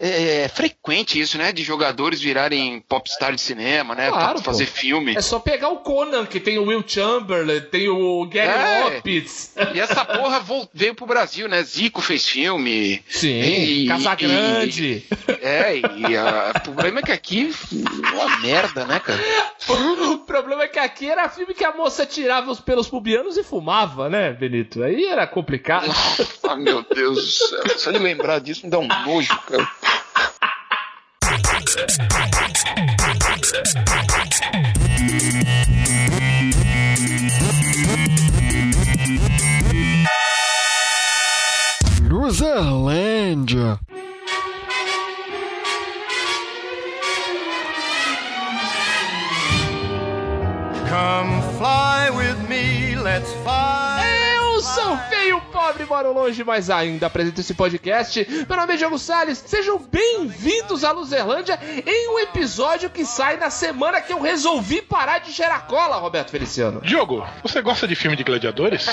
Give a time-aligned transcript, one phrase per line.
[0.00, 0.08] é,
[0.44, 1.52] é frequente isso, né?
[1.52, 4.08] De jogadores virarem popstar de cinema, né?
[4.08, 4.72] Claro, pra fazer pô.
[4.72, 5.14] filme.
[5.16, 8.84] É só pegar o Conan, que tem o Will Chamberlain, tem o Gary É.
[8.96, 9.54] Lopes.
[9.74, 10.42] E essa porra
[10.72, 11.62] veio pro Brasil, né?
[11.62, 13.02] Zico fez filme.
[13.08, 15.04] Sim, E- Casagrande.
[15.40, 17.54] É, e ah, o problema é que aqui
[18.12, 19.20] uma merda, né, cara?
[19.70, 23.42] O problema é que aqui era filme que a moça tirava os pelos pubianos e
[23.44, 24.82] fumava, né, Benito?
[24.82, 25.90] Aí era complicado.
[26.42, 27.78] Ah, meu Deus do céu.
[27.78, 29.68] Só de lembrar disso me dá um nojo, cara.
[42.08, 43.78] Luzerlândia.
[50.88, 54.04] Come fly with me, let's fly.
[54.34, 58.26] Eu sou feio, pobre, moro longe, mas ainda apresento esse podcast.
[58.48, 59.44] Meu nome é Diogo Salles.
[59.46, 65.18] Sejam bem-vindos à Luzerlândia em um episódio que sai na semana que eu resolvi parar
[65.18, 66.80] de cheirar cola, Roberto Feliciano.
[66.80, 68.86] Diogo, você gosta de filme de gladiadores?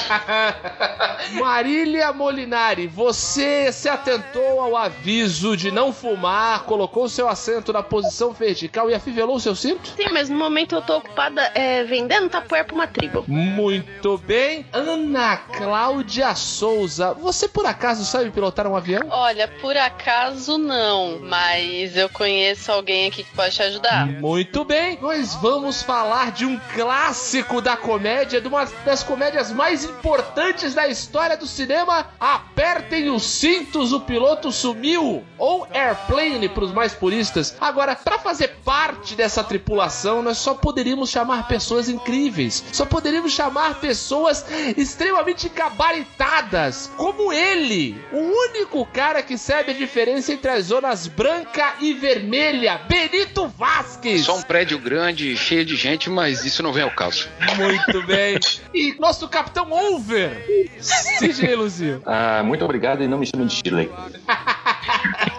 [1.40, 8.34] Marília Molinari, você se atentou ao aviso de não fumar, colocou seu assento na posição
[8.34, 9.94] vertical e afivelou o seu cinto?
[9.96, 13.24] Sim, mas no momento eu tô ocupada é, vendendo tapoer pra uma tribo.
[13.26, 14.66] Muito bem.
[14.74, 19.04] Ana Cláudia Souza, você por acaso sabe pilotar um avião?
[19.12, 24.08] Olha, por acaso não, mas eu conheço alguém aqui que pode te ajudar.
[24.08, 29.84] Muito bem, nós vamos falar de um clássico da comédia, de uma das comédias mais
[29.84, 32.08] importantes da história do cinema.
[32.20, 35.24] Apertem os cintos, o piloto sumiu!
[35.38, 37.56] Ou Airplane para os mais puristas.
[37.62, 42.64] Agora, para fazer parte dessa tripulação, nós só poderíamos chamar pessoas incríveis.
[42.72, 44.44] Só poderíamos chamar pessoas
[44.76, 46.47] extremamente gabaritadas,
[46.96, 52.80] como ele, o único cara que sabe a diferença entre as zonas branca e vermelha,
[52.88, 54.22] Benito Vasquez.
[54.26, 57.28] Só um prédio grande, cheio de gente, mas isso não vem ao caso.
[57.58, 58.40] Muito bem.
[58.74, 62.02] E nosso capitão Over, Sidney Luzio.
[62.06, 63.90] Ah, muito obrigado e não me chame de Shirley.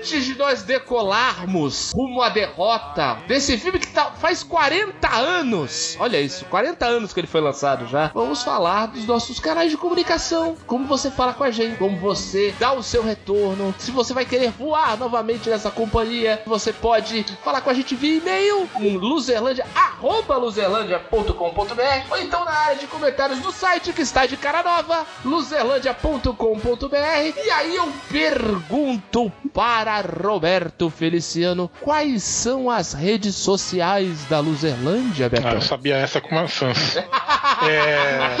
[0.00, 6.18] Antes de nós decolarmos rumo à derrota desse filme que tá- faz 40 anos, olha
[6.18, 10.56] isso, 40 anos que ele foi lançado já, vamos falar dos nossos canais de comunicação.
[10.66, 14.24] Como você fala com a gente, como você dá o seu retorno, se você vai
[14.24, 19.66] querer voar novamente nessa companhia, você pode falar com a gente via e-mail em luzerlandia,
[19.74, 20.50] arroba ou
[22.18, 27.38] então na área de comentários do site que está de cara nova, luzerlandia.com.br.
[27.44, 35.28] E aí eu pergunto para Roberto Feliciano quais são as redes sociais da Luzerlândia, Ah,
[35.28, 35.50] Betão?
[35.52, 36.96] eu sabia essa com maçãs.
[37.62, 38.36] É...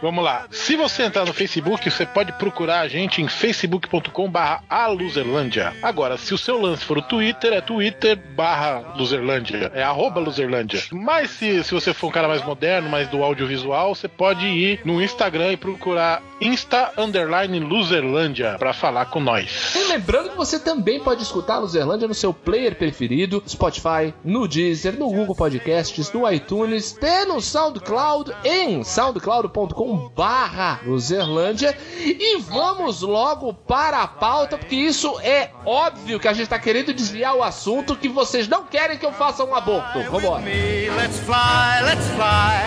[0.00, 0.46] Vamos lá.
[0.50, 5.72] Se você entrar no Facebook, você pode procurar a gente em facebook.com/barra aluzerlândia.
[5.82, 9.70] Agora, se o seu lance for o Twitter, é twitter barra luzerlândia.
[9.74, 10.80] É arroba luzerlândia.
[10.92, 14.80] Mas se, se você for um cara mais moderno, mais do audiovisual, você pode ir
[14.84, 19.74] no Instagram e procurar insta underline luzerlândia pra falar com nós.
[19.74, 24.48] E lembrando que você também pode escutar a Luzerlândia no seu player preferido, Spotify, no
[24.48, 31.78] Deezer, no Google Podcasts, no iTunes, até no SoundCloud, em soundcloud.com barra Luzerlândia.
[32.00, 36.92] E vamos logo para a pauta, porque isso é óbvio que a gente tá querendo
[36.92, 40.02] desviar o assunto, que vocês não querem que eu faça um aborto.
[40.10, 40.42] Vambora.
[40.42, 42.66] Let's fly, let's fly.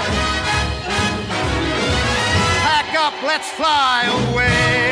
[2.63, 4.88] Pack up, let's fly away.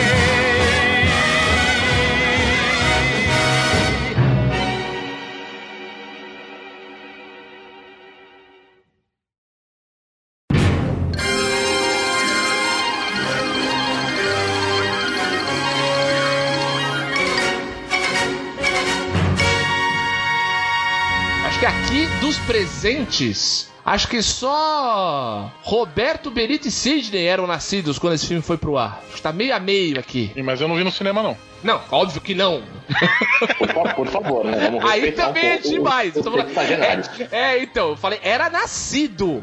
[22.27, 28.57] Dos presentes, acho que só Roberto, Benito e Sidney eram nascidos quando esse filme foi
[28.57, 29.01] pro ar.
[29.07, 30.33] Acho que tá meio a meio aqui.
[30.43, 31.38] Mas eu não vi no cinema, não.
[31.63, 32.61] Não, óbvio que não.
[33.57, 34.57] Por, fa- por favor, né?
[34.69, 36.15] Vamos Aí também um é demais.
[36.18, 36.51] os Tô falando-.
[37.31, 39.41] É, é, então, eu falei, era nascido.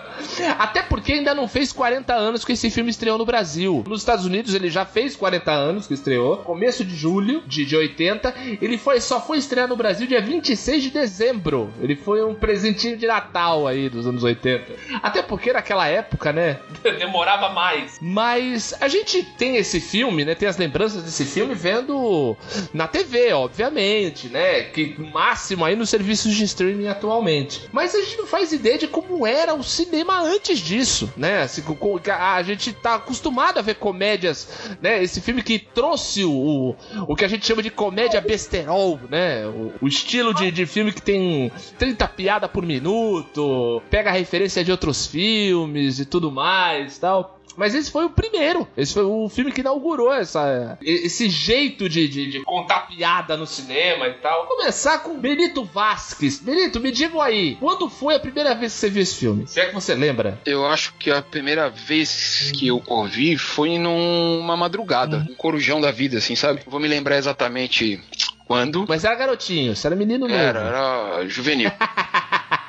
[0.58, 3.84] Até porque ainda não fez 40 anos que esse filme estreou no Brasil.
[3.86, 7.76] Nos Estados Unidos ele já fez 40 anos que estreou, começo de julho de, de
[7.76, 8.34] 80.
[8.60, 11.72] Ele foi, só foi estrear no Brasil dia 26 de dezembro.
[11.80, 14.72] Ele foi um presentinho de Natal aí dos anos 80.
[15.02, 17.98] Até porque naquela época, né, demorava mais.
[18.00, 22.36] Mas a gente tem esse filme, né, tem as lembranças desse filme vendo
[22.72, 27.68] na TV, obviamente, né, que máximo aí nos serviços de streaming atualmente.
[27.72, 31.42] Mas a gente não faz ideia de como era o cinema cinema antes disso, né?
[31.42, 31.62] Assim,
[32.08, 34.48] a gente tá acostumado a ver comédias,
[34.80, 35.02] né?
[35.02, 36.74] Esse filme que trouxe o,
[37.06, 39.46] o que a gente chama de comédia besterol, né?
[39.46, 44.70] O, o estilo de, de filme que tem 30 piadas por minuto, pega referência de
[44.70, 47.41] outros filmes e tudo mais tal.
[47.56, 48.66] Mas esse foi o primeiro.
[48.76, 53.46] Esse foi o filme que inaugurou essa, esse jeito de, de, de contar piada no
[53.46, 54.46] cinema e tal.
[54.46, 56.38] Vou começar com Benito Vasquez.
[56.40, 59.46] Benito, me diga aí, quando foi a primeira vez que você viu esse filme?
[59.46, 60.40] Se é que você lembra.
[60.46, 65.90] Eu acho que a primeira vez que eu ouvi foi numa madrugada, um corujão da
[65.90, 66.62] vida, assim, sabe?
[66.66, 68.00] Vou me lembrar exatamente
[68.46, 68.84] quando.
[68.88, 70.38] Mas era garotinho, você era menino novo.
[70.38, 71.70] Era, era juvenil.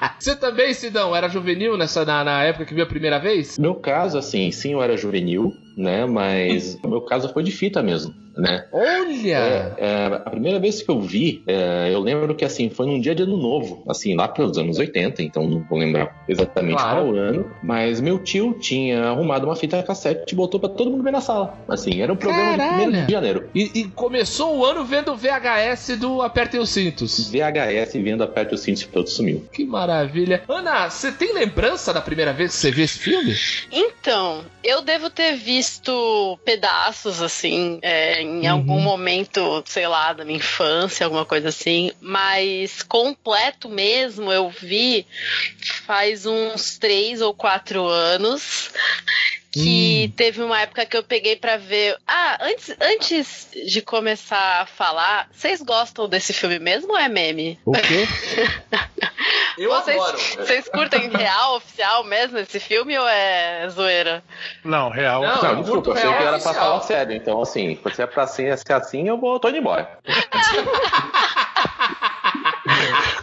[0.20, 3.58] Você também, Sidão, era juvenil nessa, na, na época que viu a primeira vez?
[3.58, 6.06] Meu caso, assim, sim, eu era juvenil, né?
[6.06, 8.66] Mas o meu caso foi de fita mesmo, né?
[8.72, 9.38] Olha!
[9.38, 13.00] É, é, a primeira vez que eu vi, é, eu lembro que assim, foi num
[13.00, 17.02] dia de ano novo, assim, lá pelos anos 80, então não vou lembrar exatamente Claro.
[17.04, 21.04] qual ano, mas meu tio tinha arrumado uma fita cassete e botou pra todo mundo
[21.04, 21.58] ver na sala.
[21.68, 22.92] Assim, era um programa Caralho.
[22.92, 23.50] de 1 de janeiro.
[23.54, 27.30] E, e começou o ano vendo o VHS do Apertem os Cintos.
[27.30, 29.46] VHS vendo aperte o cinto e todo sumiu.
[29.52, 30.44] Que maravilha.
[30.48, 33.36] Ana, você tem lembrança da primeira vez que você viu esse filme?
[33.72, 38.52] Então, eu devo ter visto pedaços, assim, é, em Uhum.
[38.52, 45.06] algum momento, sei lá, da minha infância, alguma coisa assim, mas completo mesmo eu vi
[45.86, 48.72] faz uns três ou quatro anos.
[49.54, 51.96] Que teve uma época que eu peguei pra ver.
[52.08, 57.60] Ah, antes, antes de começar a falar, vocês gostam desse filme mesmo ou é meme?
[57.64, 58.08] O quê?
[59.56, 60.18] Eu vocês, adoro.
[60.18, 64.24] Vocês curtem real, oficial mesmo esse filme ou é zoeira?
[64.64, 65.22] Não, real.
[65.22, 66.66] Não, Não, desculpa, eu achei real que era pra oficial.
[66.66, 67.16] falar sério.
[67.16, 70.00] Então, assim, se é pra ser ser assim, eu vou, tô indo embora.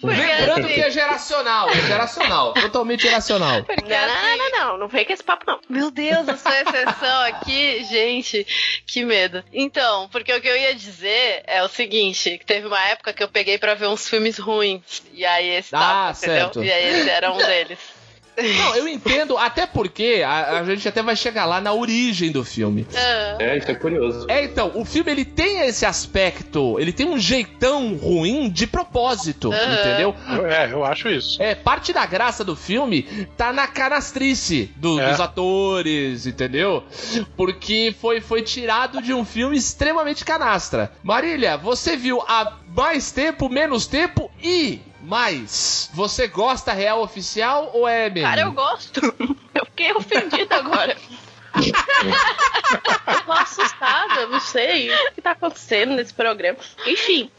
[0.00, 3.64] Porque, Lembrando que é geracional, é geracional, totalmente geracional.
[3.64, 5.60] porque, Não, assim, não, não, não, não vem com esse papo, não.
[5.68, 8.46] Meu Deus, eu sou exceção aqui, gente,
[8.86, 9.42] que medo.
[9.52, 13.22] Então, porque o que eu ia dizer é o seguinte, que teve uma época que
[13.22, 16.58] eu peguei pra ver uns filmes ruins, e aí esse Ah, tava, certo.
[16.60, 16.64] entendeu?
[16.64, 17.78] E aí esse era um deles.
[18.36, 22.44] Não, eu entendo, até porque a, a gente até vai chegar lá na origem do
[22.44, 22.86] filme.
[22.94, 24.26] Ah, É, isso é curioso.
[24.28, 29.50] É, então, o filme ele tem esse aspecto, ele tem um jeitão ruim de propósito,
[29.52, 30.14] entendeu?
[30.50, 31.42] É, eu acho isso.
[31.42, 33.02] É, parte da graça do filme
[33.36, 35.10] tá na canastrice do- É.
[35.10, 36.84] dos atores, entendeu?
[37.36, 40.92] Porque foi, foi tirado de um filme extremamente canastra.
[41.02, 45.88] Marília, você viu há mais tempo, menos tempo e mais.
[45.94, 48.22] Você gosta real oficial ou é meme?
[48.22, 49.00] Cara, eu gosto.
[49.54, 50.94] Eu fiquei ofendida agora.
[51.56, 56.58] eu tô assustada, não sei o que tá acontecendo nesse programa.
[56.86, 57.30] Enfim,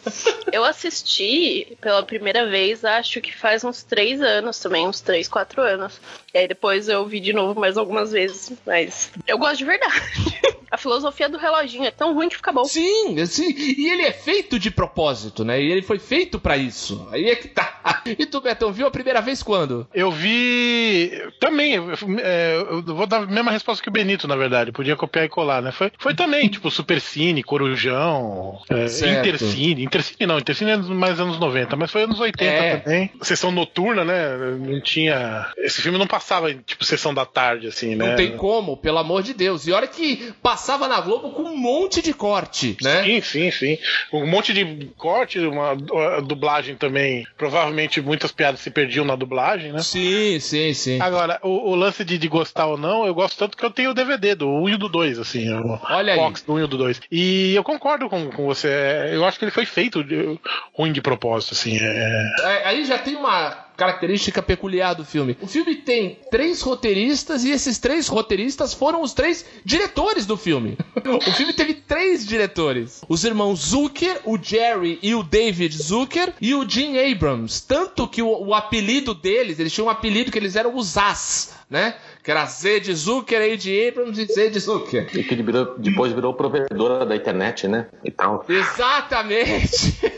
[0.51, 5.61] eu assisti pela primeira vez, acho que faz uns três anos também, uns três, quatro
[5.61, 6.01] anos.
[6.37, 9.95] E aí depois eu vi de novo mais algumas vezes, mas eu gosto de verdade.
[10.69, 12.65] A filosofia do reloginho é tão ruim que fica bom.
[12.65, 15.61] Sim, sim, e ele é feito de propósito, né?
[15.61, 17.07] E ele foi feito pra isso.
[17.09, 18.03] Aí é que tá.
[18.05, 19.87] E tu, Betão, viu a primeira vez quando?
[19.93, 21.09] Eu vi.
[21.39, 21.89] Também, eu,
[22.19, 24.73] é, eu vou dar a mesma resposta que o Benito, na verdade.
[24.73, 25.71] Podia copiar e colar, né?
[25.71, 29.19] Foi, foi também, tipo, Supercine, Corujão, é, Certo.
[29.19, 29.83] Intercine.
[29.85, 32.77] Intercine não, Intercine é mais anos 90, mas foi anos 80 É.
[32.77, 33.11] também.
[33.21, 34.37] Sessão noturna, né?
[34.59, 35.49] Não tinha.
[35.59, 38.09] Esse filme não passava em, tipo, sessão da tarde, assim, né?
[38.09, 39.65] Não tem como, pelo amor de Deus.
[39.67, 43.03] E olha que passava na Globo com um monte de corte, né?
[43.03, 43.77] Sim, sim, sim.
[44.11, 45.71] Um monte de corte, uma
[46.17, 47.25] a dublagem também.
[47.37, 49.79] Provavelmente muitas piadas se perdiam na dublagem, né?
[49.79, 50.99] Sim, sim, sim.
[51.01, 53.91] Agora, o, o lance de, de gostar ou não, eu gosto tanto que eu tenho
[53.91, 55.49] o DVD do 1 e do 2, assim.
[55.53, 56.19] O Olha aí.
[56.19, 57.01] box do 1 e do 2.
[57.11, 58.67] E eu concordo com, com você.
[58.69, 60.39] é, Eu acho que ele foi feito de-
[60.73, 61.77] ruim de propósito, assim.
[61.79, 65.37] É, É, Aí já tem uma característica peculiar do filme.
[65.39, 70.77] O filme tem três roteiristas e esses três roteiristas foram os três diretores do filme.
[71.05, 76.55] O filme teve três diretores: os irmãos Zucker, o Jerry e o David Zucker e
[76.55, 77.63] o Jim Abrams.
[77.67, 81.53] Tanto que o, o apelido deles, eles tinham um apelido que eles eram os As,
[81.69, 81.95] né?
[82.23, 85.07] Que era Z de Zucker, A de Abrams e Z de Zucker.
[85.15, 87.87] E que virou- depois virou provedora da internet, né?
[88.03, 88.43] E tal.
[88.49, 89.95] Exatamente!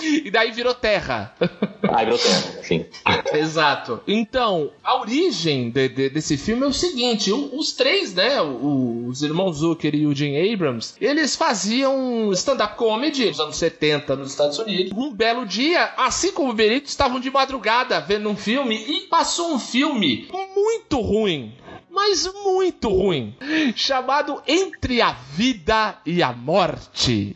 [0.24, 1.34] e daí virou terra.
[1.82, 2.84] Ah, virou terra, sim.
[3.34, 4.00] Exato.
[4.06, 8.40] Então, a origem de- de- desse filme é o seguinte: os três, né?
[8.40, 14.30] os irmãos Zucker e o Jim Abrams, eles faziam stand-up comedy nos anos 70 nos
[14.30, 14.92] Estados Unidos.
[14.96, 19.52] Um belo dia, assim como o Benito, estavam de madrugada vendo um filme e passou
[19.54, 21.52] um filme muito ruim.
[21.90, 23.34] Mas muito ruim.
[23.74, 27.34] Chamado Entre a Vida e a Morte.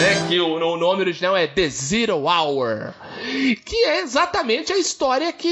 [0.00, 0.26] Né?
[0.28, 2.92] Que o, o nome original é The Zero Hour.
[3.64, 5.48] Que é exatamente a história que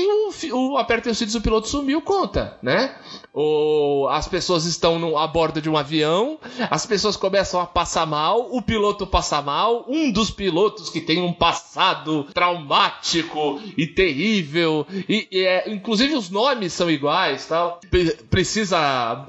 [0.53, 2.95] o, o Apertem os Cintos o Piloto Sumiu conta, né?
[3.33, 6.39] O, as pessoas estão no, a bordo de um avião,
[6.71, 11.23] as pessoas começam a passar mal, o piloto passa mal, um dos pilotos que tem
[11.23, 17.81] um passado traumático e terrível, e, e é, inclusive os nomes são iguais, tal.
[17.89, 18.79] Pre- precisa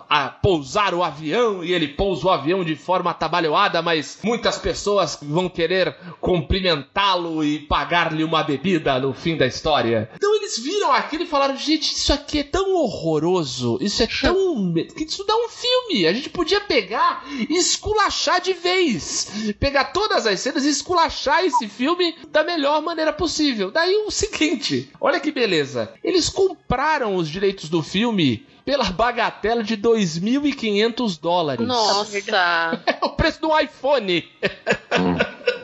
[0.09, 5.19] a, pousar o avião e ele pousa o avião de forma atabalhoada, mas muitas pessoas
[5.21, 10.09] vão querer cumprimentá-lo e pagar-lhe uma bebida no fim da história.
[10.15, 14.73] Então eles viram aquilo e falaram: gente, isso aqui é tão horroroso, isso é tão.
[14.95, 16.05] que isso dá um filme.
[16.07, 19.53] A gente podia pegar e esculachar de vez.
[19.59, 23.71] Pegar todas as cenas e esculachar esse filme da melhor maneira possível.
[23.71, 25.91] Daí o seguinte: olha que beleza.
[26.03, 31.67] Eles compraram os direitos do filme pela bagatela de 2.500 dólares.
[31.67, 32.19] Nossa.
[32.85, 34.27] É o preço do iPhone.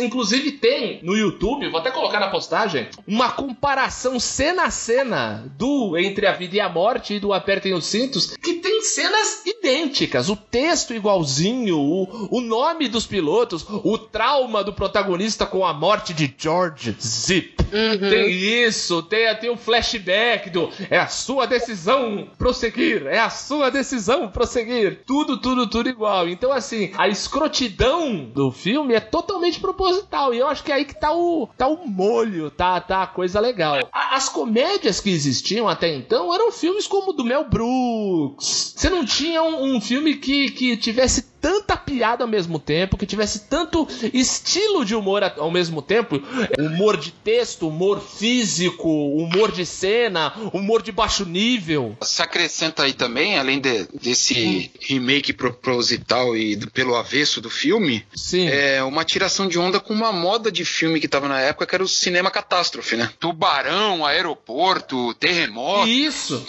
[0.00, 5.96] Inclusive tem no YouTube, vou até colocar na postagem, uma comparação cena a cena do
[5.96, 10.28] Entre a Vida e a Morte e do Apertem os Cintos, que tem cenas idênticas,
[10.28, 16.12] o texto igualzinho, o, o nome dos pilotos, o trauma do protagonista com a morte
[16.12, 17.56] de George Zip.
[17.70, 23.70] Tem isso, tem, tem o flashback do é a sua decisão prosseguir, é a sua
[23.70, 25.02] decisão prosseguir.
[25.06, 26.28] Tudo, tudo, tudo igual.
[26.28, 29.89] Então, assim, a escrotidão do filme é totalmente proposital.
[30.34, 33.06] E eu acho que é aí que tá o, tá o molho, tá, tá a
[33.06, 33.76] coisa legal.
[33.92, 38.74] As comédias que existiam até então eram filmes como o do Mel Brooks.
[38.76, 43.06] Você não tinha um, um filme que, que tivesse tanta piada ao mesmo tempo, que
[43.06, 46.20] tivesse tanto estilo de humor ao mesmo tempo,
[46.58, 51.96] humor de texto, humor físico, humor de cena, humor de baixo nível.
[52.02, 58.04] Se acrescenta aí também, além de- desse remake proposital e do- pelo avesso do filme,
[58.14, 58.48] Sim.
[58.48, 61.74] é uma tiração de onda com uma moda de filme que tava na época, que
[61.74, 63.10] era o cinema catástrofe, né?
[63.18, 66.44] Tubarão, aeroporto, terremoto, Isso.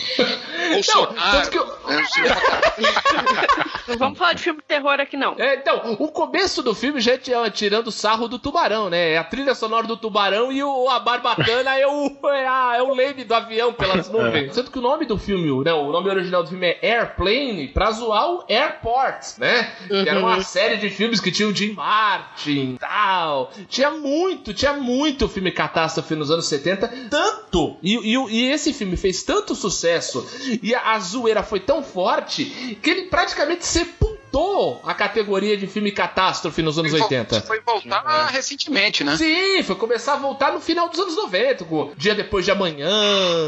[0.74, 1.14] Bolsonaro.
[1.16, 3.70] tanto que eu- É, o cinema catástrofe.
[3.88, 5.36] Não vamos falar de filme de terror aqui, não.
[5.38, 9.12] É, então, o começo do filme já é tirando sarro do tubarão, né?
[9.14, 12.82] É a trilha sonora do tubarão e o, a barbatana é o, é, a- é
[12.82, 14.54] o leme do avião pelas nuvens.
[14.56, 17.92] Sendo que o nome do filme, né, o nome original do filme é Airplane, pra
[17.92, 19.72] zoar o Airport, né?
[19.88, 23.52] Que era uma série de filmes que tinha o Jim Martin e tal.
[23.68, 26.88] Tinha muito, tinha muito filme catástrofe nos anos 70.
[27.10, 27.78] Tanto!
[27.82, 30.26] E, e, o- e esse filme fez tanto sucesso
[30.62, 32.46] e a, a zoeira foi tão forte
[32.82, 34.11] que ele praticamente sepultou
[34.86, 37.42] a categoria de filme catástrofe nos anos 80.
[37.42, 39.18] Foi voltar recentemente, né?
[39.18, 42.90] Sim, foi começar a voltar no final dos anos 90, com Dia Depois de Amanhã,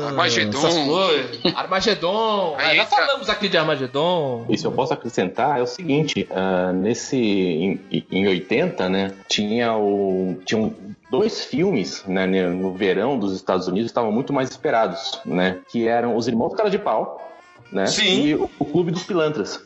[0.08, 0.58] Armagedon.
[0.58, 1.56] essas coisas.
[1.56, 2.56] Armagedon.
[2.58, 4.46] Aí Ah, já entra- falamos aqui de Armagedon.
[4.50, 7.80] E se eu posso acrescentar, é o seguinte, ah, nesse em,
[8.12, 10.74] em 80, né, tinha o tinham
[11.10, 16.16] dois filmes, né, no verão dos Estados Unidos estavam muito mais esperados, né, que eram
[16.18, 17.32] Os Irmãos Cara de Pau,
[17.72, 18.24] né, Sim.
[18.26, 19.60] e o Clube dos Pilantras,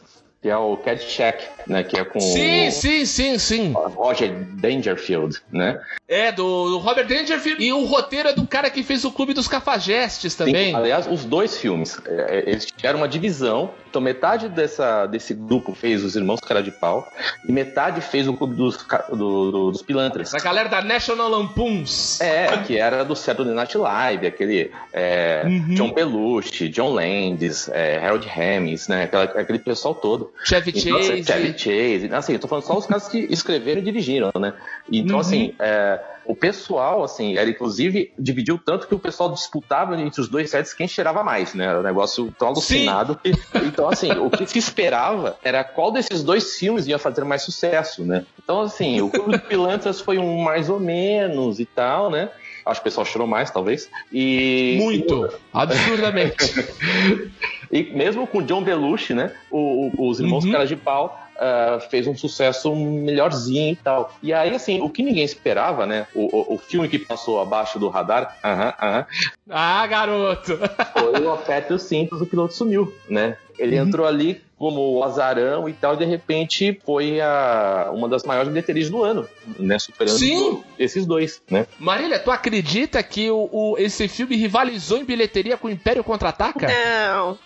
[0.47, 3.73] que é o Caddyshack, né, que é com Sim, o sim, sim, sim.
[3.73, 5.77] Roger Dangerfield, né?
[6.07, 7.61] É, do, do Robert Dangerfield.
[7.61, 10.71] E o roteiro é do cara que fez o Clube dos Cafajestes também.
[10.71, 13.71] Sim, aliás, os dois filmes, é, é, eles tiveram uma divisão.
[13.97, 17.11] Então, metade dessa, desse grupo fez os Irmãos Cara de Pau
[17.47, 18.77] e metade fez o Clube dos,
[19.09, 19.15] do-
[19.51, 20.31] do- dos Pilantras.
[20.31, 22.21] Da galera da National Lampoons.
[22.21, 25.73] É, que era do Saturday Night Live, aquele é, Uhum.
[25.73, 29.03] John Belushi, John Landis, é, Harold Ramis, né?
[29.05, 30.31] Aquela- aquele pessoal todo.
[30.45, 31.23] Chevy Então, assim, Chase.
[31.25, 32.09] Chevy Chase.
[32.13, 34.53] Assim, eu tô falando só os caras que escreveram e dirigiram, né?
[34.91, 35.21] Então, Uhum.
[35.21, 40.27] assim, é, o pessoal, assim, era inclusive dividiu tanto que o pessoal disputava entre os
[40.27, 41.65] dois sets quem cheirava mais, né?
[41.65, 43.15] Era um negócio tão alucinado.
[43.24, 43.31] que-
[43.65, 48.03] então, assim, o que se esperava era qual desses dois filmes ia fazer mais sucesso,
[48.03, 48.25] né?
[48.43, 52.29] Então, assim, o Clube dos Pilantras foi um mais ou menos e tal, né?
[52.65, 53.89] Acho que o pessoal chorou mais, talvez.
[54.12, 55.29] E Muito.
[55.53, 56.36] Absurdamente.
[57.72, 59.31] e mesmo com John Belushi, né?
[59.50, 60.51] o- o- os irmãos Uhum.
[60.51, 64.13] Caras de Pau ah, fez um sucesso melhorzinho e tal.
[64.22, 66.08] E aí, assim, o que ninguém esperava, né?
[66.13, 69.06] O, o, o filme que passou abaixo do radar, aham, aham,
[69.50, 70.58] ah, garoto.
[70.94, 73.38] foi o Aperte os Cintos, o piloto sumiu, né?
[73.58, 73.88] Ele Uhum.
[73.88, 78.50] entrou ali como o azarão e tal, e de repente foi a, uma das maiores
[78.50, 79.27] bilheterias do ano,
[79.60, 79.77] né?
[79.79, 80.63] Superando Sim.
[80.79, 81.65] esses dois, né?
[81.79, 86.67] Marília, tu acredita que o, o- esse filme rivalizou em bilheteria com o Império Contra-Ataca?
[86.67, 87.38] Não.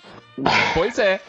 [0.74, 1.22] Pois é.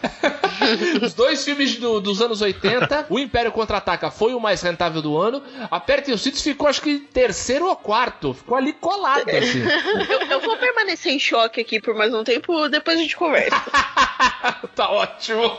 [1.03, 5.19] Os dois filmes do- dos anos 80, o Império Contra-Ataca foi o mais rentável do
[5.19, 9.63] ano, Apertem os Cintos ficou acho que terceiro ou quarto, ficou ali colado assim.
[10.09, 13.61] Eu, eu vou permanecer em choque aqui por mais um tempo, depois a gente conversa.
[14.75, 15.59] tá ótimo.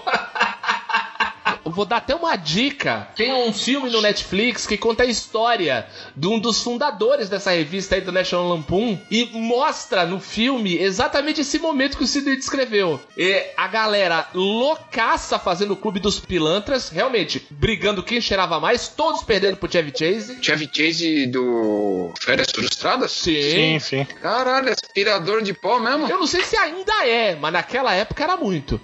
[1.65, 3.07] Vou dar até uma dica.
[3.15, 7.95] Tem um filme no Netflix que conta a história de um dos fundadores dessa revista
[7.95, 12.99] aí do National Lampoon e mostra no filme exatamente esse momento que o Sidney descreveu.
[13.17, 19.23] E a galera loucaça fazendo o clube dos pilantras, realmente, brigando quem cheirava mais, todos
[19.23, 20.37] perdendo pro Chevy Chase.
[20.41, 23.11] Chevy Chase do Férias Frustradas?
[23.11, 24.05] Sim, sim.
[24.21, 26.07] Caralho, aspirador de pó mesmo?
[26.07, 28.79] Eu não sei se ainda é, mas naquela época era muito.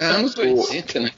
[0.00, 1.10] É anos 80, né?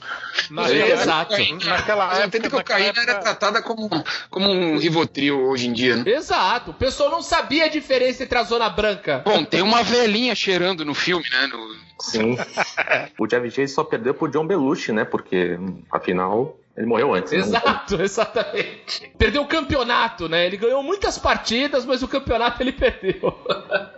[0.74, 1.34] É, época- exato.
[1.68, 3.88] Naquela época, 80 cocaína naquela era época- tratada como,
[4.30, 6.04] como um Rivotril hoje em dia, né?
[6.06, 6.70] Exato.
[6.70, 9.22] O pessoal não sabia a diferença entre a zona branca.
[9.24, 11.46] Bom, tem uma velhinha cheirando no filme, né?
[11.46, 11.90] No...
[12.00, 12.36] Sim.
[13.18, 15.04] o Chevy Chase só perdeu pro John Belushi, né?
[15.04, 15.58] Porque,
[15.90, 17.32] afinal, ele morreu antes.
[17.32, 17.38] né?
[17.38, 19.12] Exato, exatamente.
[19.18, 20.46] Perdeu o campeonato, né?
[20.46, 23.38] Ele ganhou muitas partidas, mas o campeonato ele perdeu.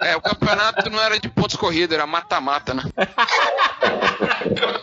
[0.01, 2.83] É, o campeonato não era de pontos corridos, era mata-mata, né?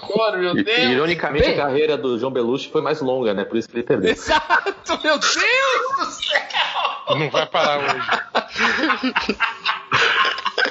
[0.01, 0.77] Agora, meu E- Deus.
[0.79, 3.43] ironicamente, Bem- a carreira do John Belushi foi mais longa, né?
[3.43, 4.11] Por isso que ele perdeu.
[4.11, 7.15] Exato, meu Deus do céu!
[7.17, 8.09] Não vai parar hoje.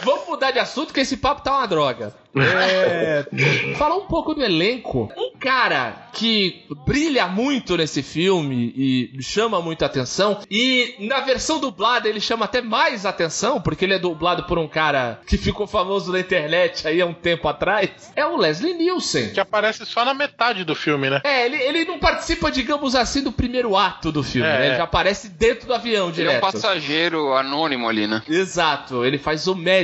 [0.04, 2.14] Vamos mudar de assunto, que esse papo tá uma droga.
[2.37, 3.25] É...
[3.76, 5.11] Falar um pouco do elenco.
[5.16, 10.38] Um cara que brilha muito nesse filme e chama muita atenção.
[10.50, 14.68] E na versão dublada ele chama até mais atenção, porque ele é dublado por um
[14.68, 18.12] cara que ficou famoso na internet aí há um tempo atrás.
[18.14, 19.30] É o Leslie Nielsen.
[19.30, 21.21] Que aparece só na metade do filme, né?
[21.25, 24.66] É, ele, ele não participa, digamos assim, do primeiro ato do filme, É, né?
[24.68, 26.38] Ele já aparece dentro do avião Ele é direto.
[26.38, 28.23] um passageiro anônimo ali, né?
[28.28, 29.77] Exato, ele faz o médico.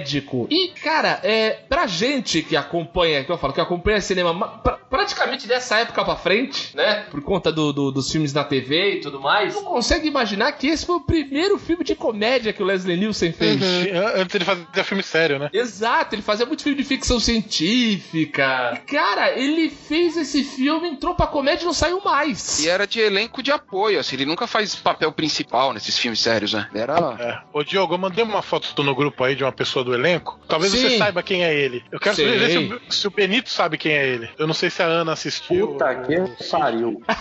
[0.50, 4.78] E, cara, é, pra gente que acompanha, que eu falo, que acompanha cinema ma- pra-
[4.88, 7.06] praticamente dessa época pra frente, né?
[7.10, 10.66] Por conta do- do- dos filmes na TV e tudo mais, não consegue imaginar que
[10.68, 13.60] esse foi o primeiro filme de comédia que o Leslie Nielsen fez.
[13.92, 15.50] An- Antes ele fazia filme sério, né?
[15.52, 18.80] Exato, ele fazia muito filme de ficção científica.
[18.86, 22.60] Cara, ele fez esse filme, entrou pra comédia e não saiu mais.
[22.64, 26.52] E era de elenco de apoio, assim, ele nunca faz papel principal nesses filmes sérios,
[26.52, 26.68] né?
[26.74, 26.94] Era.
[27.18, 27.38] É.
[27.52, 30.38] Ô Diogo, eu mandei uma foto no grupo aí de uma pessoa do elenco.
[30.48, 30.80] Talvez Sim.
[30.88, 31.84] você saiba quem é ele.
[31.92, 32.38] Eu quero Sei.
[32.38, 34.28] ver se o, se o Benito sabe quem é ele.
[34.38, 35.68] Eu não sei se a Ana assistiu.
[35.68, 36.16] Puta que
[36.50, 37.02] pariu.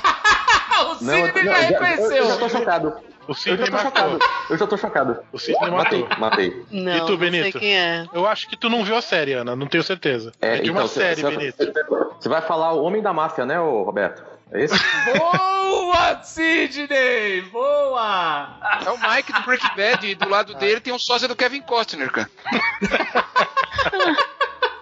[0.73, 2.11] O Não, Sidney não, já reconheceu.
[2.11, 2.93] eu, eu já tô chocado.
[3.27, 3.91] O Eu Sidney já tô matou.
[3.91, 4.19] chocado.
[4.49, 5.17] Eu já tô chocado.
[5.31, 6.19] O Sidney Matei, matou.
[6.19, 6.63] matei.
[6.71, 7.43] Não, E tu, não Benito?
[7.43, 8.05] sei quem é.
[8.13, 9.55] Eu acho que tu não viu a série, Ana.
[9.55, 10.31] Não tenho certeza.
[10.41, 11.57] É, de uma então, você- série, Benito.
[12.19, 14.23] Você vai falar o Homem da Máfia, né, Roberto?
[14.53, 14.75] É esse?
[15.17, 17.41] Boa, Sidney!
[17.51, 18.59] Boa!
[18.85, 21.61] É o Mike do Breaking Bad e do lado dele tem um sósia do Kevin
[21.61, 22.29] Costner, cara.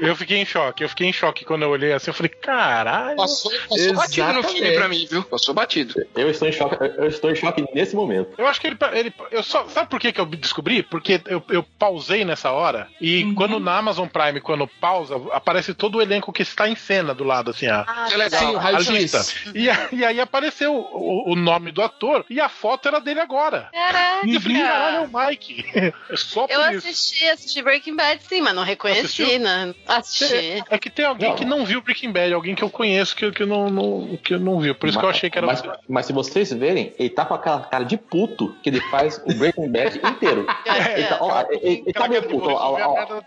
[0.02, 0.84] Eu fiquei em choque.
[0.84, 2.10] Eu fiquei em choque quando eu olhei assim.
[2.10, 3.16] Eu falei, caralho.
[3.18, 5.24] Passou, passou batido no filme pra mim, viu?
[5.24, 5.94] Passou batido.
[6.16, 8.34] Eu estou em choque, eu estou em choque nesse momento.
[8.38, 8.78] Eu acho que ele.
[8.94, 10.82] ele eu só, sabe por que, que eu descobri?
[10.84, 15.98] Porque eu, eu pausei nessa hora e quando na Amazon Prime, quando pausa, aparece todo
[15.98, 18.40] o elenco que está em cena do lado, assim, a, Que legal.
[18.40, 18.90] Sim, a raio-x.
[18.90, 19.26] lista.
[19.54, 23.20] E, a- e aí apareceu o, o nome do ator e a foto era dele
[23.20, 23.70] agora.
[23.72, 24.26] Caraca!
[24.28, 25.66] E eu falei, caralho, é o Mike.
[26.12, 26.88] É só por Eu isso.
[26.88, 29.40] assisti, assisti Breaking Bad sim, mas não reconheci, Assistiu?
[29.40, 29.74] né?
[29.98, 30.64] Assisti.
[30.70, 31.36] É que tem alguém Não.
[31.36, 34.60] que não viu Breaking Bad, alguém que eu conheço que, que, não, não, que não
[34.60, 34.74] viu.
[34.76, 37.34] Por isso que eu achei que era mas, mas se vocês verem, ele tá com
[37.34, 40.46] aquela cara de puto que ele faz o Breaking Bad inteiro.
[40.92, 42.50] Ele tá, ó, ele, ele tá meio puto.
[42.50, 43.22] ó, ó.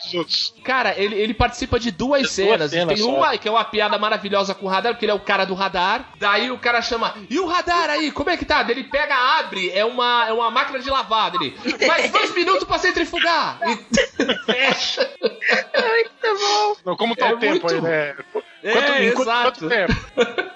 [0.62, 2.70] Cara, ele, ele participa de duas duas cenas.
[2.70, 3.14] cenas Tem só.
[3.14, 5.54] uma que é uma piada maravilhosa com o radar, porque ele é o cara do
[5.54, 6.10] radar.
[6.18, 8.64] Daí o cara chama, e o radar aí, como é que tá?
[8.68, 11.32] Ele pega, abre, é uma, é uma máquina de lavar.
[11.32, 13.58] Daí Ele, mais dois minutos pra centrifugar.
[13.66, 13.76] E
[14.46, 15.10] fecha.
[16.84, 18.14] Não, como tá É o tempo muito- aí, né?
[18.62, 19.60] É, quanto- exato.
[19.60, 19.94] quanto tempo?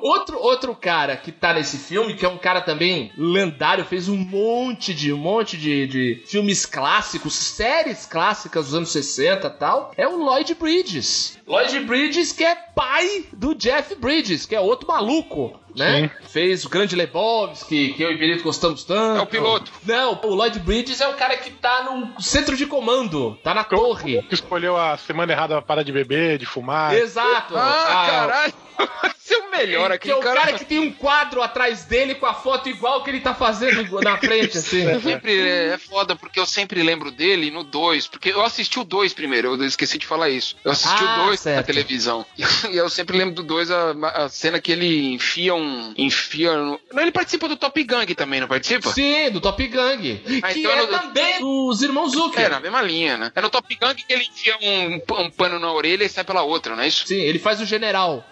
[0.00, 4.16] Outro, outro cara que tá nesse filme, que é um cara também lendário, fez um
[4.16, 9.92] monte de um monte de, de filmes clássicos, séries clássicas dos anos 60 e tal,
[9.96, 11.36] é o Lloyd Bridges.
[11.46, 16.10] Lloyd Bridges que é pai do Jeff Bridges, que é outro maluco, né?
[16.28, 19.18] Fez o Grande Lebowski, que eu e o Benito gostamos tanto.
[19.18, 19.70] É o piloto.
[19.84, 23.64] Não, o Lloyd Bridges é o cara que tá no centro de comando, tá na
[23.64, 24.22] torre.
[24.22, 26.94] Que escolheu a semana errada para parar de beber, de fumar.
[26.94, 27.56] Exato.
[27.56, 28.54] Ah, Ah, caralho!
[29.24, 30.40] Esse é o melhor, que aquele é o cara.
[30.40, 34.00] cara que tem um quadro atrás dele com a foto igual que ele tá fazendo
[34.00, 34.82] na frente, assim.
[35.00, 39.14] Sempre é foda, porque eu sempre lembro dele no 2, porque eu assisti o 2
[39.14, 40.56] primeiro, eu esqueci de falar isso.
[40.64, 42.24] Eu assisti Ah, o 2 na televisão.
[42.72, 43.90] E eu sempre lembro do 2 a,
[44.24, 45.92] a cena que ele enfia um.
[45.98, 46.54] Enfia.
[46.56, 46.80] No...
[46.92, 48.90] Não, ele participa do Top Gang também, não participa?
[48.92, 50.22] Sim, do Top Gang.
[50.42, 52.44] Ah, que então é eu não- também dos irmãos Zucker.
[52.44, 53.32] É, na mesma linha, né?
[53.34, 56.42] É no Top Gang que ele enfia um, um pano na orelha e sai pela
[56.42, 57.06] outra, não é isso?
[57.06, 58.24] Sim, ele faz o general.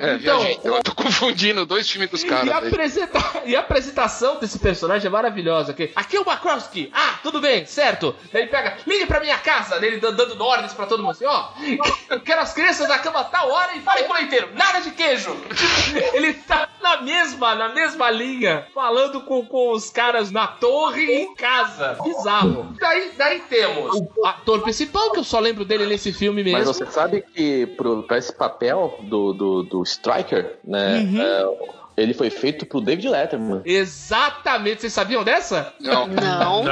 [0.00, 0.60] É, Então, gente.
[0.66, 2.48] Eu tô confundindo dois filmes dos E caras.
[2.50, 2.68] a, aí.
[2.68, 5.72] apresenta- e a apresentação desse personagem é maravilhosa.
[5.72, 6.90] Aqui, aqui é o Makrowski.
[6.92, 8.14] Ah, tudo bem, certo.
[8.32, 9.76] Daí ele pega, ligue pra minha casa.
[9.84, 11.48] Ele dando ordens pra todo mundo assim, ó.
[12.08, 14.50] Eu quero as crianças da cama a tal hora e falem com o leiteiro.
[14.54, 15.36] Nada de queijo.
[16.12, 21.22] ele tá na mesma, na mesma linha, falando com, com os caras na torre e
[21.22, 21.98] em casa.
[22.02, 22.74] Bizarro.
[22.78, 26.58] Daí, daí temos o ator principal, que eu só lembro dele nesse filme mesmo.
[26.58, 30.98] Mas você sabe que pro, pra esse papel do, do, do Striker, né?
[30.98, 31.22] Uhum.
[31.22, 33.62] é, ele foi feito pro David Letterman.
[33.64, 34.80] Exatamente.
[34.80, 35.72] Vocês sabiam dessa?
[35.80, 36.06] Não.
[36.06, 36.64] Não.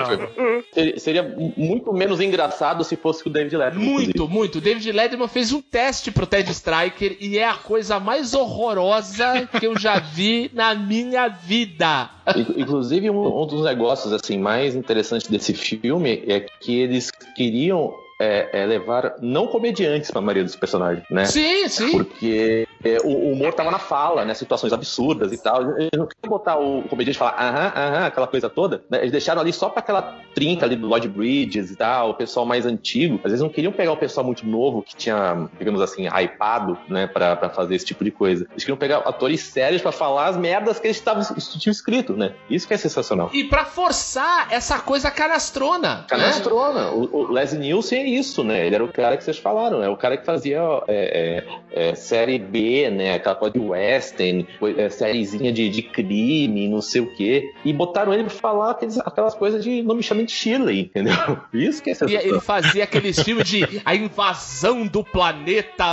[0.72, 3.88] Seria, seria muito menos engraçado se fosse com o David Letterman.
[3.88, 4.60] Muito, muito.
[4.60, 9.66] David Letterman fez um teste pro Ted Striker e é a coisa mais horrorosa que
[9.66, 12.10] eu já vi na minha vida.
[12.34, 17.94] In- Inclusive, um, um dos negócios assim mais interessantes desse filme é que eles queriam
[18.20, 21.26] é, é, levar não comediantes pra maioria dos personagens, né?
[21.26, 21.90] Sim, sim.
[21.92, 24.34] Porque é, o, o humor tava na fala, né?
[24.34, 25.62] Situações absurdas e tal.
[25.78, 28.82] Eles não queriam botar o comediante falar aham, aham, aquela coisa toda.
[28.90, 28.98] né?
[28.98, 32.44] Eles deixaram ali só pra aquela trinca ali do Lloyd Bridges e tal, o pessoal
[32.46, 33.16] mais antigo.
[33.24, 37.06] Às vezes não queriam pegar um pessoal muito novo que tinha, digamos assim, hypado, né?
[37.06, 38.46] Pra, pra fazer esse tipo de coisa.
[38.50, 41.22] Eles queriam pegar atores sérios pra falar as merdas que eles tavam,
[41.58, 42.32] tinham escrito, né?
[42.50, 43.30] Isso que é sensacional.
[43.32, 45.96] E pra forçar essa coisa canastrona.
[45.98, 46.04] né?
[46.08, 46.90] Canastrona.
[46.90, 48.66] O, o Leslie Nielsen é isso, né?
[48.66, 51.94] Ele era o cara que vocês falaram, é o cara que fazia é, é, é,
[51.94, 53.14] série B, né?
[53.14, 57.52] Aquela coisa de western, é, sériezinha de, de crime, não sei o quê.
[57.64, 61.14] E botaram ele pra falar aqueles, aquelas coisas de Não Me Chame de Shirley, entendeu?
[61.52, 62.26] Isso que é E sensacional.
[62.26, 65.84] ele fazia aqueles filmes de a invasão do planeta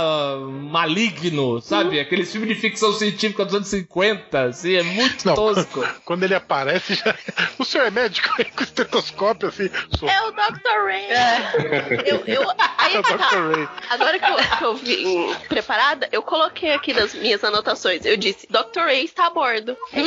[0.70, 2.00] maligno, sabe?
[2.00, 5.34] Aqueles filmes de ficção científica dos anos 50, assim, é muito Não.
[5.34, 5.84] tosco.
[6.04, 7.14] Quando ele aparece, já...
[7.58, 9.68] o senhor é médico aí com estetoscópio, assim.
[9.98, 10.84] Sou É o Dr.
[10.84, 11.04] Ray.
[12.06, 13.28] Eu, eu, aí é o tá, tá.
[13.30, 13.54] Dr.
[13.56, 13.68] Ray.
[13.90, 18.04] Agora que eu, que eu vim preparada, eu coloquei aqui nas minhas anotações.
[18.04, 18.80] Eu disse, Dr.
[18.80, 19.76] Ray está a bordo.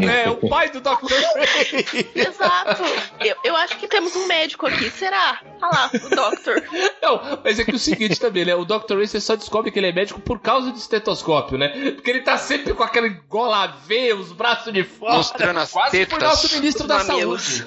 [0.00, 0.90] É, o pai do Dr.
[1.34, 2.08] Ray.
[2.14, 2.82] Exato.
[3.20, 4.90] Eu, eu acho que temos um médico aqui.
[4.90, 5.40] Será?
[5.60, 6.62] Olha lá, o Doctor.
[7.02, 8.54] Não, mas é que o seguinte também, né?
[8.54, 8.94] O Dr.
[8.96, 11.92] Ray você só descobre que ele é médico por causa do estetoscópio, né?
[11.92, 15.16] Porque ele tá sempre com aquele gola V, os braços de fora.
[15.16, 16.18] Mostrando as Quase tetas.
[16.18, 17.64] foi nosso ministro da saúde.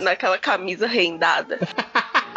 [0.00, 1.58] Naquela camisa rendada.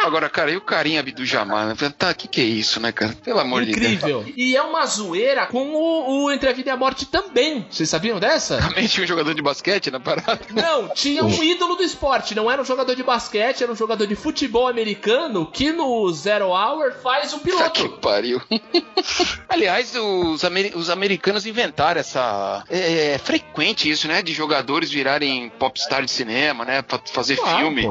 [0.04, 1.66] Agora, cara, e o carinha Abdul Jamar?
[1.66, 1.74] Né?
[1.98, 3.14] Tá, o que, que é isso, né, cara?
[3.24, 3.92] Pelo amor de Deus.
[3.94, 4.24] Incrível.
[4.36, 7.66] E é uma zoeira com o, o Entre a Vida e a Morte também.
[7.70, 8.58] Vocês sabiam dessa?
[8.58, 10.40] Também tinha um jogador de basquete na parada.
[10.50, 12.34] Não, tinha um ídolo do esporte.
[12.34, 16.48] Não era um jogador de basquete, era um jogador de futebol americano que no Zero
[16.48, 17.98] Hour faz o Puta que piloto.
[18.00, 18.40] pariu.
[19.48, 22.64] Aliás, os, ameri- os americanos inventaram essa.
[22.68, 24.22] É, é frequente isso, né?
[24.22, 26.82] De jogadores virarem popstar de cinema, né?
[26.82, 27.86] Pra fazer Claro, filme.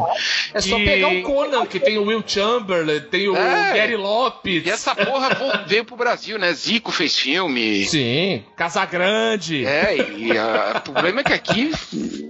[0.53, 3.73] É só E- pegar o Conan, que tem o Will Chamberlain, tem o É.
[3.73, 4.65] Gary Lopes.
[4.65, 5.29] E essa porra
[5.67, 6.51] veio pro Brasil, né?
[6.53, 7.85] Zico fez filme.
[7.85, 9.65] Sim, Casagrande.
[9.65, 11.71] É, e a- o problema é que aqui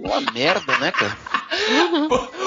[0.02, 1.16] é uma merda, né, cara?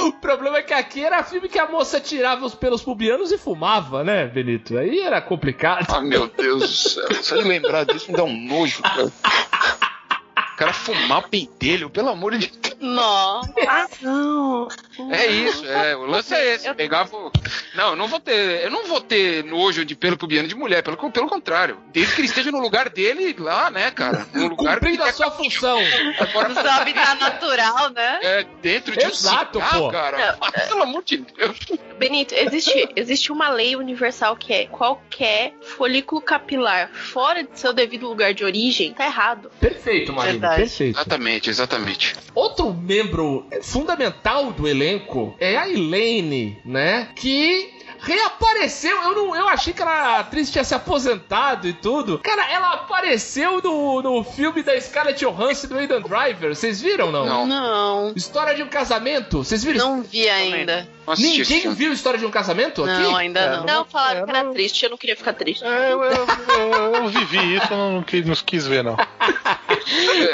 [0.07, 3.37] O problema é que aqui era filme que a moça tirava os pelos pubianos e
[3.37, 4.77] fumava, né, Benito?
[4.77, 5.85] Aí era complicado.
[5.89, 7.23] Ah, meu Deus do céu.
[7.23, 9.05] Só de lembrar disso me dá um nojo, cara.
[9.05, 12.66] O cara fumar pentelho, pelo amor de Deus.
[12.79, 13.51] Nossa.
[13.67, 14.67] Ah, não.
[15.11, 16.73] É isso, é, o lance é esse.
[16.73, 17.15] Pegava.
[17.15, 17.31] o-
[17.75, 18.63] Não, eu não vou ter.
[18.63, 21.77] Eu não vou ter nojo de pelo pubiano de mulher, pelo, pelo contrário.
[21.91, 24.27] Desde que ele esteja no lugar dele lá, né, cara?
[24.33, 25.79] No lugar Cumprindo que a sua função.
[26.19, 28.19] Agora, No seu habitat natural, né?
[28.21, 29.91] é, dentro de Exato, um cigarro, pô.
[29.91, 30.37] cara.
[30.67, 31.57] Pelo amor de Deus.
[31.97, 38.07] Benito, existe, existe uma lei universal que é qualquer folículo capilar fora de seu devido
[38.07, 39.51] lugar de origem tá errado.
[39.59, 40.97] Perfeito, Marina, perfeito.
[40.97, 42.15] Exatamente, exatamente.
[42.35, 47.09] Outro membro fundamental do elenco é a Elaine, né?
[47.15, 48.95] Que reapareceu.
[49.03, 52.19] Eu não, eu achei que a atriz tinha se aposentado e tudo.
[52.19, 56.55] Cara, ela apareceu no, no filme da Scarlett Johansson e do Aidan Driver.
[56.55, 57.25] Vocês viram não?
[57.25, 57.45] Não.
[57.45, 58.13] Não.
[58.15, 59.43] História de um casamento.
[59.43, 59.97] Vocês viram?
[59.97, 60.87] Não vi ainda.
[61.07, 61.75] Não Ninguém filme.
[61.75, 63.01] viu História de um casamento aqui?
[63.01, 63.65] Não, ainda É, não.
[63.65, 65.63] Não, falaram que era triste, eu não queria ficar triste.
[65.63, 68.97] É, eu, eu- eu- eu vivi isso, eu não quis, não quis ver, não.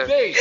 [0.08, 0.34] Bem,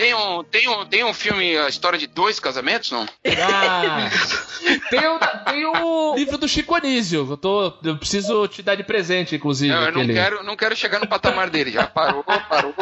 [0.00, 3.06] Tem um, tem, um, tem um filme, a história de dois casamentos, não?
[3.40, 4.08] Ah,
[4.90, 5.18] tem, o,
[5.50, 7.26] tem o livro do Chico Anísio.
[7.30, 9.72] Eu, tô, eu preciso te dar de presente, inclusive.
[9.72, 11.70] Não, eu não quero, não quero chegar no patamar dele.
[11.70, 12.74] Já parou, parou.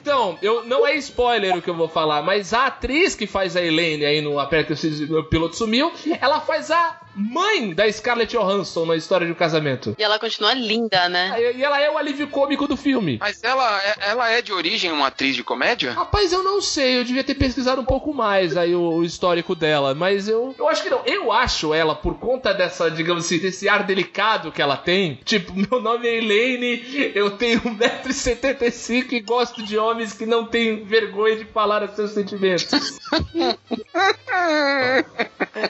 [0.00, 3.56] Então, eu, não é spoiler o que eu vou falar, mas a atriz que faz
[3.56, 8.34] a Elaine aí no Aperta o Cinto, o sumiu, ela faz a mãe da Scarlett
[8.36, 9.94] Johansson na história de um casamento.
[9.98, 11.34] E ela continua linda, né?
[11.56, 13.18] E ela é o alívio cômico do filme.
[13.20, 15.92] Mas ela, é- ela é de origem uma atriz de comédia?
[15.92, 19.54] Rapaz, eu não sei, eu devia ter pesquisado um pouco mais aí o, o histórico
[19.54, 21.02] dela, mas eu, eu acho que não.
[21.06, 25.52] Eu acho ela, por conta dessa, digamos assim, desse ar delicado que ela tem, tipo,
[25.56, 31.36] meu nome é Elaine, eu tenho 1,75m e gosto de homens que não têm vergonha
[31.36, 32.64] de falar os seus sentimentos.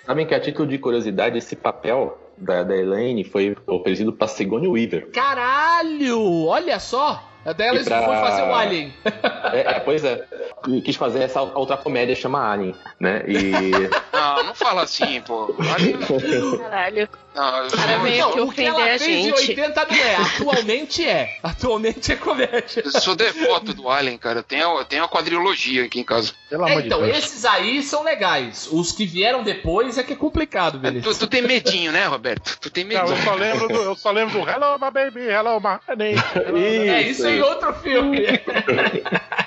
[0.06, 4.68] Sabem que a título de curiosidade, esse papel da, da Elaine foi oferecido pra Sigourney
[4.68, 5.10] Weaver.
[5.12, 6.46] Caralho!
[6.46, 7.22] Olha só!
[7.56, 8.94] Daí ela pra- foi fazer o Alien.
[9.52, 10.24] É, é, pois é.
[10.66, 13.22] E quis fazer essa outra comédia chama Alien, né?
[13.28, 13.70] E.
[14.12, 15.54] Não, não fala assim, pô.
[15.58, 17.08] Olha- Caralho.
[17.34, 19.50] Não, Cara, Não, o que ela a fez em gente.
[19.50, 21.36] 80 não é, atualmente é.
[21.42, 22.82] Atualmente é comédia.
[22.84, 24.38] eu sou devoto do Alien, cara.
[24.38, 26.32] Eu tenho, eu tenho uma quadrilogia aqui em casa.
[26.48, 27.18] Pelo É, de então, Deus.
[27.18, 28.68] esses aí são legais.
[28.70, 31.04] Os que vieram depois é que é complicado, beleza.
[31.12, 32.56] Tu, tu tem medinho, né, Roberto?
[32.60, 33.16] Tu tem Não, medinho.
[33.18, 36.14] eu só lembro do, eu só lembro do Hello, my baby, hello, my honey.
[36.88, 38.20] É, isso em outro filme.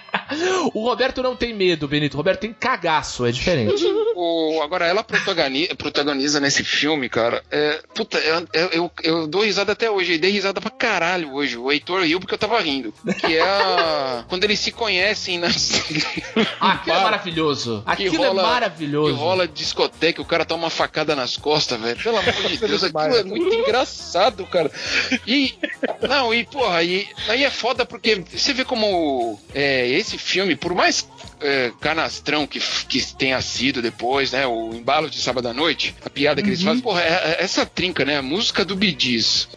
[0.73, 2.13] o Roberto não tem medo, Benito.
[2.15, 3.83] O Roberto tem cagaço, é diferente.
[4.19, 7.43] O- agora, ela protagoni- protagoniza nesse filme, cara.
[7.51, 10.13] É, puta, eu, eu, eu- eu dou risada até hoje.
[10.13, 11.55] Eu dei risada pra caralho hoje.
[11.55, 12.91] O Heitor riu porque eu tava rindo.
[13.19, 14.25] Que é a.
[14.27, 15.71] quando eles se conhecem nas.
[16.59, 17.83] Aquilo é maravilhoso.
[17.85, 19.13] que Aquilo é rola- maravilhoso.
[19.13, 22.01] Que rola discoteca, o cara toma uma facada nas costas, velho.
[22.01, 24.71] Pelo amor de Deus, aquilo é muito engraçado, cara.
[25.27, 25.53] E.
[26.09, 30.73] Não, e porra, e, aí é foda porque você vê como é, esse filme, por
[30.73, 31.07] mais
[31.41, 34.45] é, canastrão que, que tenha sido depois, né?
[34.47, 37.65] O embalo de sábado à noite, a piada que eles fazem, porra, é- é essa
[37.65, 38.17] trinca, né?
[38.17, 39.47] A música do Bidiz,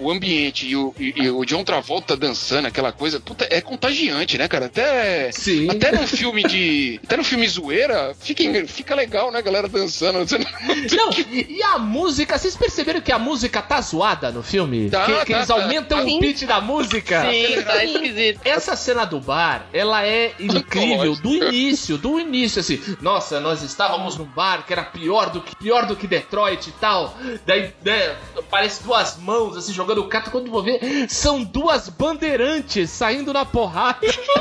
[0.00, 4.36] o ambiente e o, e, e o John Travolta dançando, aquela coisa, puta, é contagiante,
[4.38, 4.66] né, cara?
[4.66, 5.30] Até.
[5.32, 5.70] Sim.
[5.70, 7.00] Até no filme de.
[7.04, 10.18] Até no filme zoeira, fica, fica legal, né, galera dançando.
[10.20, 14.90] Você não- Não, e a música, vocês perceberam que a música tá zoada no filme?
[14.90, 15.54] Tá, que, que tá, eles tá.
[15.54, 17.22] aumentam o pitch da música?
[17.30, 18.40] Sim, tá esquisito.
[18.44, 22.80] Essa cena do bar, ela é incrível do início, do início, assim.
[23.00, 26.72] Nossa, nós estávamos num bar que era pior do que pior do que Detroit e
[26.72, 27.16] tal.
[27.46, 28.16] Daí, né,
[28.50, 33.44] parece duas mãos assim jogando o cato quando vou ver, são duas bandeirantes saindo na
[33.44, 33.98] porrada.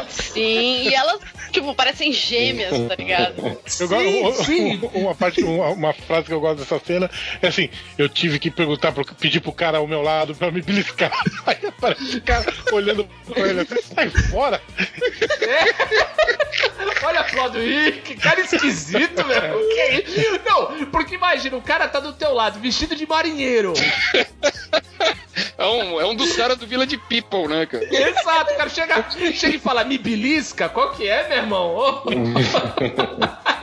[0.10, 1.20] Sim, e elas,
[1.52, 3.36] tipo, parecem gêmeas, tá ligado?
[3.80, 4.80] Eu gosto- sim.
[4.94, 7.10] Uma, parte, uma, uma frase que eu gosto dessa cena
[7.42, 10.62] é assim: eu tive que perguntar, pro, pedir pro cara ao meu lado pra me
[10.62, 11.12] beliscar.
[11.46, 14.62] Aí aparece o cara olhando pra ele assim, sai fora.
[17.04, 17.62] Olha, Claudio,
[18.04, 19.24] que cara esquisito.
[19.24, 20.40] Que é?
[20.46, 23.74] Não, porque imagina, o cara tá do teu lado, vestido de marinheiro.
[25.58, 27.84] É um, é um dos caras do Vila de People, né, cara?
[27.84, 30.70] Exato, o cara chega, chega e fala, me belisca?
[30.70, 31.76] Qual que é, meu irmão?
[31.76, 32.04] Ô.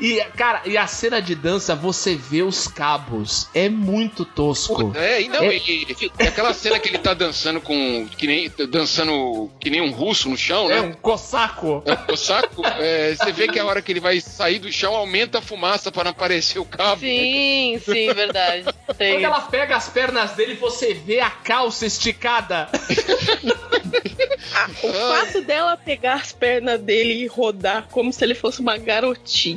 [0.00, 3.48] E, cara, e a cena de dança, você vê os cabos.
[3.54, 4.92] É muito tosco.
[4.96, 5.56] É, e não, É.
[5.56, 8.06] e, e aquela cena que ele tá dançando com.
[8.16, 10.88] Que nem, dançando que nem um russo no chão, É né?
[10.88, 11.82] um cossaco.
[11.86, 14.94] É, o saco, é, você vê que a hora que ele vai sair do chão
[14.94, 17.00] aumenta a fumaça para não aparecer o cabo.
[17.00, 18.64] Sim, sim, verdade.
[18.96, 19.14] Tem.
[19.14, 22.68] Quando ela pega as pernas dele, você vê a calça esticada.
[24.82, 29.49] O fato dela pegar as pernas dele e rodar como se ele fosse uma garotinha.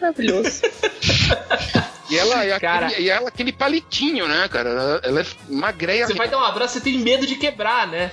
[0.00, 0.62] Maravilhoso.
[2.10, 2.86] E ela é Cara.
[2.88, 4.68] aquele, e ela é aquele palitinho, né, cara?
[4.68, 6.06] Ela, ela é magreia.
[6.06, 8.10] Você vai dar um abraço, você tem medo de quebrar, né?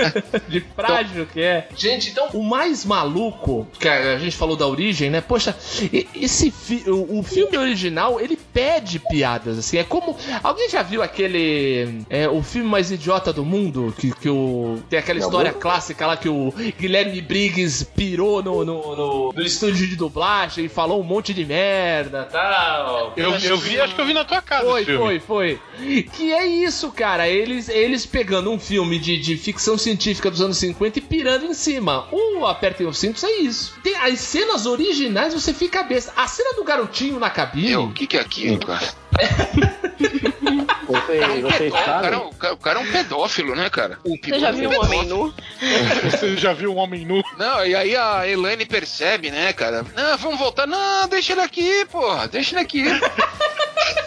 [0.48, 1.68] de frágil que é.
[1.76, 5.20] Gente, então, o mais maluco, que a gente falou da origem, né?
[5.20, 5.54] Poxa,
[6.14, 9.76] esse fi- o, o filme original, ele pede piadas, assim.
[9.76, 10.16] É como.
[10.42, 12.04] Alguém já viu aquele.
[12.08, 13.92] É, o filme mais idiota do mundo?
[13.98, 14.78] Que, que o.
[14.88, 19.86] Tem aquela história clássica lá que o Guilherme Briggs pirou no, no, no, no estúdio
[19.88, 23.12] de dublagem e falou um monte de merda tal.
[23.16, 25.60] Eu, eu vi, acho que eu vi na tua casa Foi, foi, foi.
[26.12, 27.28] Que é isso, cara.
[27.28, 31.54] Eles, eles pegando um filme de, de ficção científica dos anos 50 e pirando em
[31.54, 32.06] cima.
[32.12, 33.74] O Apertem os Cintos é isso.
[33.82, 36.12] Tem as cenas originais, você fica besta.
[36.16, 37.68] A cena do garotinho na cabine.
[37.68, 38.94] Meu, o que, que é aquilo, cara?
[41.58, 43.98] Pedó- o cara- o cara é um pedófilo, né, cara?
[44.04, 45.34] O Você já viu um homem nu?
[46.10, 47.22] Você já viu um homem nu?
[47.38, 49.84] Não, e aí a Elaine percebe, né, cara?
[49.94, 50.66] Não, vamos voltar.
[50.66, 52.28] Não, deixa ele aqui, porra.
[52.28, 52.84] Deixa ele aqui.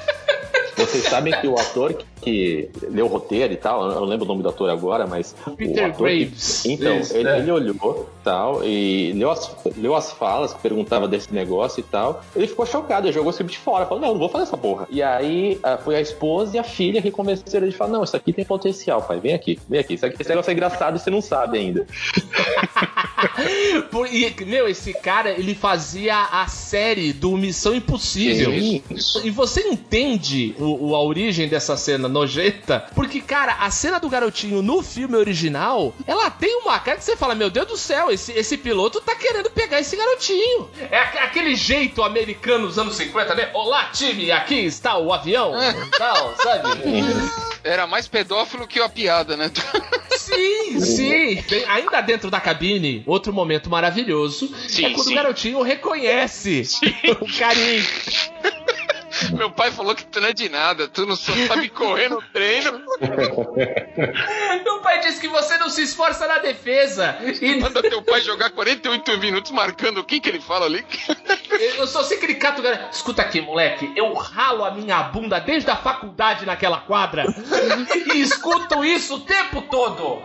[0.87, 4.25] Vocês sabem que o ator que, que leu o roteiro e tal, eu não lembro
[4.25, 5.35] o nome do ator agora, mas.
[5.57, 6.65] Peter o ator que- Graves.
[6.65, 7.37] então, Isso, ele, é.
[7.39, 12.21] ele olhou tal, e leu as, leu as falas que perguntava desse negócio e tal.
[12.35, 13.85] Ele ficou chocado, ele jogou esse de fora.
[13.85, 14.87] Falou, não, não vou fazer essa porra.
[14.89, 18.03] E aí ah, foi a esposa e a filha que convenceram ele de falar: não,
[18.03, 19.19] isso aqui tem potencial, pai.
[19.19, 19.93] Vem aqui, vem aqui.
[19.93, 21.85] Isso aqui esse negócio é engraçado e você não sabe ainda.
[23.91, 28.53] Por- e, meu, esse cara, ele fazia a série do Missão Impossível.
[28.53, 29.25] Isso.
[29.25, 32.85] E você entende o, o- a origem dessa cena nojenta?
[32.95, 37.15] Porque, cara, a cena do garotinho no filme original, ela tem uma cara que você
[37.17, 40.69] fala, meu Deus do céu, esse, esse piloto tá querendo pegar esse garotinho.
[40.91, 43.49] É aque- aquele jeito americano dos anos 50, né?
[43.53, 45.53] Olá, time, aqui está o avião.
[45.97, 46.69] Tal, sabe?
[47.63, 49.51] Era mais pedófilo que a piada, né?
[50.17, 51.41] Sim, sim.
[51.49, 55.13] Bem, ainda dentro da cabine, outro momento maravilhoso Sim, é quando sim.
[55.13, 56.63] o garotinho reconhece
[57.21, 57.85] o carinho.
[59.33, 62.21] Meu pai falou que tu não é de nada, tu não só sabe correr no
[62.21, 62.81] treino,
[64.87, 67.17] pai disse que você não se esforça na defesa.
[67.41, 70.85] E manda teu pai jogar 48 minutos marcando o que que ele fala ali.
[71.77, 72.87] eu sou aquele cato, cara.
[72.91, 73.91] Escuta aqui, moleque.
[73.97, 77.25] Eu ralo a minha bunda desde a faculdade naquela quadra.
[78.13, 80.21] e escuto isso o tempo todo.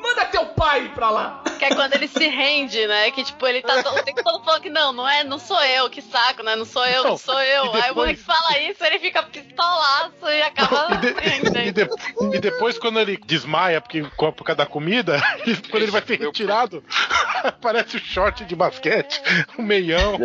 [0.00, 1.42] Manda teu pai pra lá.
[1.58, 3.10] Que é quando ele se rende, né?
[3.10, 5.60] Que tipo, ele tá todo- o tempo todo falando que não, não é, não sou
[5.64, 6.54] eu, que saco, né?
[6.54, 7.66] Não sou eu, não sou eu.
[7.74, 11.58] E Aí o moleque fala isso, ele fica pistolaço e acaba E, de- rendendo.
[11.66, 15.20] e de- e depois, quando ele desmaia porque, por causa da comida,
[15.70, 16.84] quando ele vai ser retirado,
[17.42, 19.20] aparece o short de basquete,
[19.58, 20.18] o meião.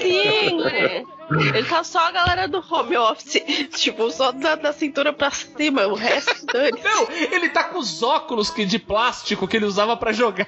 [0.00, 1.04] Sim!
[1.40, 3.42] Ele tá só a galera do home office.
[3.76, 5.86] Tipo, só da, da cintura pra cima.
[5.86, 6.80] O resto, dane.
[6.82, 10.46] Não, ele tá com os óculos que, de plástico que ele usava pra jogar.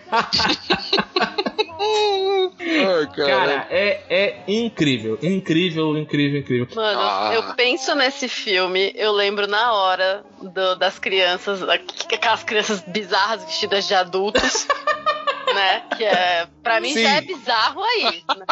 [2.61, 5.19] Ai, Cara, é, é incrível.
[5.23, 6.69] Incrível, incrível, incrível.
[6.75, 7.31] Mano, Ah.
[7.35, 13.87] eu penso nesse filme, eu lembro na hora do- das crianças, aquelas crianças bizarras vestidas
[13.87, 14.67] de adultos,
[15.53, 15.83] né?
[15.97, 17.03] Que é, pra mim Sim.
[17.03, 18.23] já é bizarro aí.
[18.37, 18.47] Né?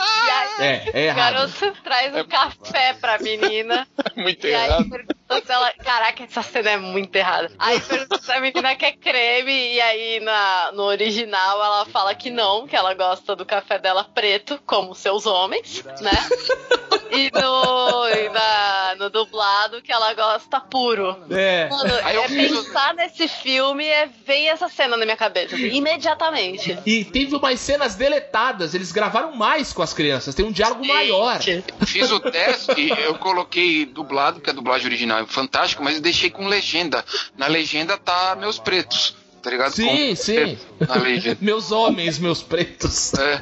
[0.00, 1.16] E aí, É, é o errado.
[1.34, 3.86] garoto traz um café pra menina.
[4.16, 4.88] Muito E aí errado.
[4.90, 5.72] perguntou se ela.
[5.84, 7.50] Caraca, essa cena é muito errada.
[7.58, 12.30] Aí perguntou se a menina quer creme, e aí na, no original ela fala que
[12.30, 16.10] não, que ela gosta do café dela preto, como seus homens, né?
[17.10, 21.16] E no, e na- no dublado que ela gosta puro.
[21.30, 21.68] É.
[21.68, 25.68] Mano, Aí eu é pensar nesse filme é ver essa cena na minha cabeça, assim,
[25.98, 26.78] imediatamente.
[26.86, 31.40] E teve umas cenas deletadas, eles gravaram mais com as crianças, tem um diálogo maior.
[31.86, 36.46] Fiz o teste, eu coloquei dublado, porque a dublagem original é fantástico, mas deixei com
[36.46, 37.04] legenda.
[37.36, 39.72] Na legenda tá meus pretos, tá ligado?
[39.72, 40.58] Sim, Com- sim.
[40.86, 41.38] Na legenda.
[41.42, 43.12] Meus homens, meus pretos.
[43.14, 43.38] É.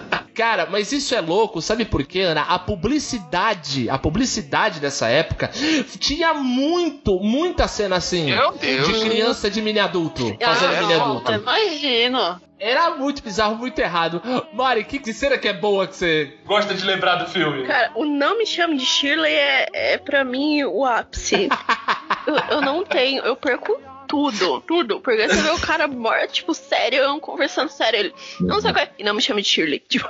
[0.34, 2.42] Cara, mas isso é louco, sabe por quê, Ana?
[2.42, 5.50] A publicidade, a publicidade dessa época
[5.98, 8.26] tinha muito, muita cena assim.
[8.26, 8.88] Meu Deus.
[8.88, 11.32] De criança de mini adulto, fazendo Ah, mini adulto.
[11.32, 12.40] Imagino.
[12.58, 14.22] Era muito bizarro, muito errado.
[14.52, 17.66] Mari, que, que cena que é boa que você gosta de lembrar do filme?
[17.66, 21.48] Cara, o Não Me Chame de Shirley é, é pra mim o ápice.
[22.26, 23.78] eu, eu não tenho, eu perco
[24.14, 25.00] tudo, tudo.
[25.00, 27.98] Porque você vê o cara morto, tipo, sério, conversando sério.
[27.98, 28.90] Ele, não sei o que é.
[28.98, 29.82] E não me chame de Shirley.
[29.88, 30.08] Tipo,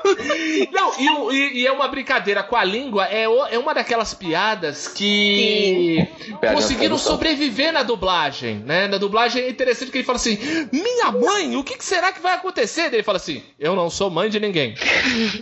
[0.73, 4.13] Não, e, e- e é uma brincadeira com a língua, é, o- é uma daquelas
[4.15, 6.07] piadas que
[6.41, 7.13] Pega conseguiram tradução.
[7.13, 8.87] sobreviver na dublagem, né?
[8.89, 10.39] Na dublagem é interessante que ele fala assim:
[10.73, 12.85] Minha mãe, o que, que será que vai acontecer?
[12.85, 14.75] Daí ele fala assim: Eu não sou mãe de ninguém.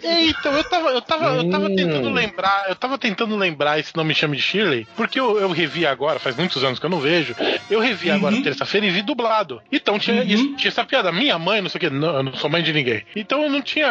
[0.02, 1.76] É, então, eu tava, eu tava, eu tava Hum.
[1.76, 5.48] tentando lembrar, eu tava tentando lembrar esse Não Me Chame de Shirley, porque eu, eu
[5.50, 7.34] revi agora, faz muitos anos que eu não vejo,
[7.70, 9.60] eu revi agora terça-feira e vi dublado.
[9.70, 12.34] Então tinha, isso- tinha essa piada, minha mãe, não sei o que, não, eu não
[12.34, 13.04] sou mãe de ninguém.
[13.16, 13.88] Então eu não tinha,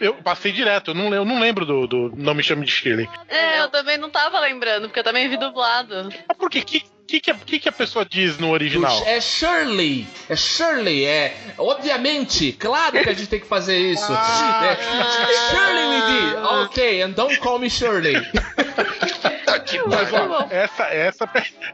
[0.00, 3.08] eu passei direto, eu não, eu não lembro do, do Não Me Chame de Shirley.
[3.28, 6.08] É, eu também não tava lembrando, porque eu também vi dublado.
[6.28, 6.62] Mas por quê?
[6.62, 9.02] Que, que, que, a- que, que a pessoa diz no original?
[9.06, 10.06] É Shirley.
[10.28, 11.04] É Shirley.
[11.04, 11.36] É.
[11.58, 14.10] Obviamente, claro que a gente tem que fazer isso.
[14.12, 14.76] É,
[15.50, 16.00] Shirley me
[16.30, 16.44] did.
[16.44, 18.14] Ok, and don't call me Shirley.
[19.44, 20.32] Tá que pariu.
[20.32, 21.28] ó, essa, essa,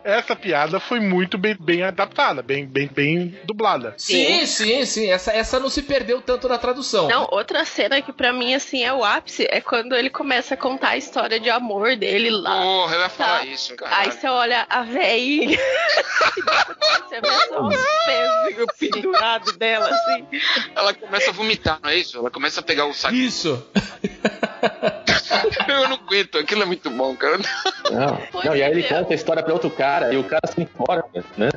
[0.05, 3.95] essa piada foi muito bem, bem adaptada, bem, bem, bem dublada.
[3.97, 5.09] Sim, sim, sim.
[5.11, 7.09] Essa, essa não se perdeu tanto na tradução.
[7.09, 10.57] não, outra cena que pra mim, assim, é o ápice é quando ele começa a
[10.57, 12.61] contar a história de amor dele lá.
[12.61, 13.45] Porra, eu ia falar Tá.
[13.47, 13.97] isso, cara.
[13.99, 15.59] Aí você olha a veinha.
[17.09, 20.27] você vê só os pezinhos pendurados dela, assim.
[20.75, 22.19] Ela começa a vomitar, não é isso?
[22.19, 23.15] Ela começa a pegar o saco.
[23.15, 23.65] Isso.
[25.69, 27.39] Eu não aguento, aquilo é muito bom, cara.
[27.91, 30.61] Não, não, e aí ele conta a história pra outro cara e o cara se
[30.61, 31.49] importa, né?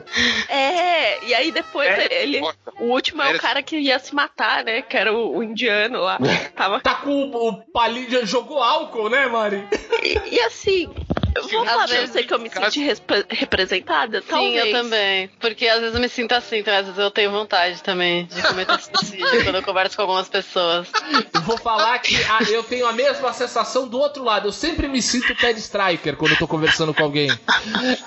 [0.47, 2.41] É, e aí depois ele.
[2.79, 4.81] O último é o cara que ia se matar, né?
[4.81, 6.17] Que era o, o indiano lá.
[6.55, 6.79] Tava.
[6.79, 8.25] Tá com o, o palito.
[8.25, 9.67] Jogou álcool, né, Mari?
[10.01, 10.89] E, e assim,
[11.35, 14.21] Eu vou falar pra você que eu me senti respe- representada?
[14.21, 14.65] Sim, Talvez.
[14.65, 15.29] eu também.
[15.39, 18.41] Porque às vezes eu me sinto assim, então às vezes eu tenho vontade também de
[18.41, 20.87] cometer suicídio quando eu converso com algumas pessoas.
[21.33, 24.47] Eu vou falar que ah, eu tenho a mesma sensação do outro lado.
[24.47, 27.29] Eu sempre me sinto Ted Striker quando eu tô conversando com alguém.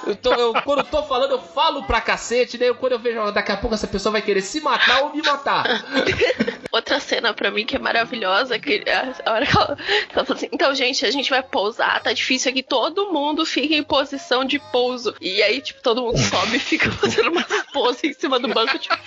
[0.07, 3.31] Então, eu, quando eu tô falando, eu falo pra cacete, daí eu- quando eu vejo,
[3.33, 5.65] daqui a pouco essa pessoa vai querer se matar ou me matar.
[6.73, 10.25] Outra cena pra mim que é maravilhosa, que a, a hora que ela, que ela
[10.27, 13.16] fala assim, então, gente, a gente vai pousar, tá difícil aqui, todo mundo
[13.47, 15.15] fica em posição de pouso.
[15.21, 18.79] E aí, tipo, todo mundo sobe e fica fazendo uma pose em cima do banco,
[18.79, 18.97] tipo,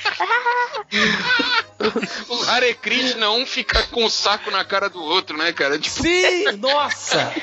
[2.27, 5.79] O Hare Krishna, um fica com o saco na cara do outro, né, cara?
[5.79, 7.33] Tipo, Sim, nossa!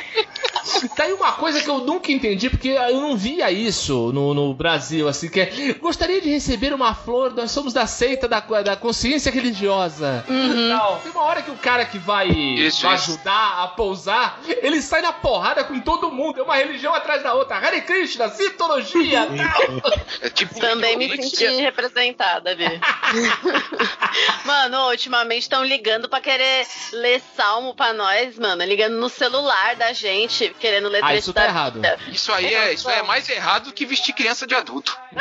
[0.96, 4.52] Tá aí uma coisa que eu nunca entendi, porque eu não via isso no, no
[4.52, 8.76] Brasil, assim, que é, gostaria de receber uma flor, nós somos da seita da, da
[8.76, 10.24] consciência religiosa.
[10.28, 13.12] Não, tem uma hora que o cara que vai, Isso, vai isso.
[13.12, 17.34] ajudar a pousar, ele sai na porrada com todo mundo, é uma religião atrás da
[17.34, 17.56] outra.
[17.56, 19.92] Hare Krishna, Sintologia, tal.
[20.22, 20.58] é tipo.
[20.58, 22.64] Também me senti representada, Bi.
[24.44, 28.62] mano, ultimamente estão ligando pra querer ler salmo pra nós, mano.
[28.64, 31.80] Ligando no celular da gente, querendo ler Ah, trecho isso tá da errado.
[32.08, 34.96] Isso aí é, isso é mais errado que vestir criança de adulto.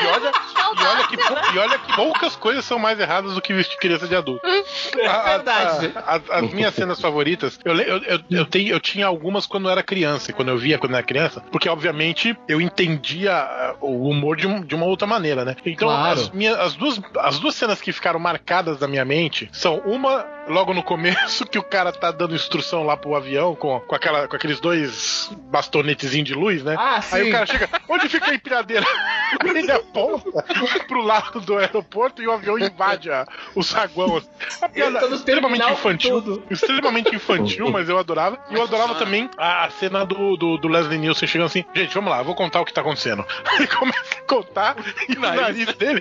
[0.00, 1.16] E olha, e, olha que,
[1.54, 4.46] e olha que poucas coisas são mais erradas do que vestir criança de adulto.
[4.46, 5.92] A- a- verdade.
[5.96, 9.66] a- as- as minhas cenas favoritas, eu, eu, eu, eu, tenho, eu tinha algumas quando
[9.66, 13.32] eu era criança, e quando eu via quando eu era criança, porque obviamente eu entendia
[13.34, 15.56] ah, o humor de, um- de uma outra maneira, né?
[15.66, 16.20] Então Claro.
[16.20, 20.37] as, minhas, as, duas, as duas cenas que ficaram marcadas na minha mente são uma
[20.48, 24.26] logo no começo, que o cara tá dando instrução lá pro avião com, com, aquela,
[24.28, 26.74] com aqueles dois bastonetezinhos de luz, né?
[26.78, 27.28] Ah, Aí sim.
[27.28, 28.86] o cara chega, onde fica a empilhadeira?
[29.44, 30.44] Ele aponta
[30.86, 34.22] pro lado do aeroporto e o avião invade a- o saguão.
[34.62, 36.22] A piada no extremamente infantil.
[36.22, 36.42] tudo.
[36.50, 38.38] Extremamente infantil, mas eu adorava.
[38.50, 42.10] E eu adorava também a, cena do, do, do Leslie Nielsen chegando assim, gente, vamos
[42.10, 43.24] lá, vou contar o que tá acontecendo.
[43.56, 44.76] Ele começa a contar
[45.08, 46.00] e o nariz dele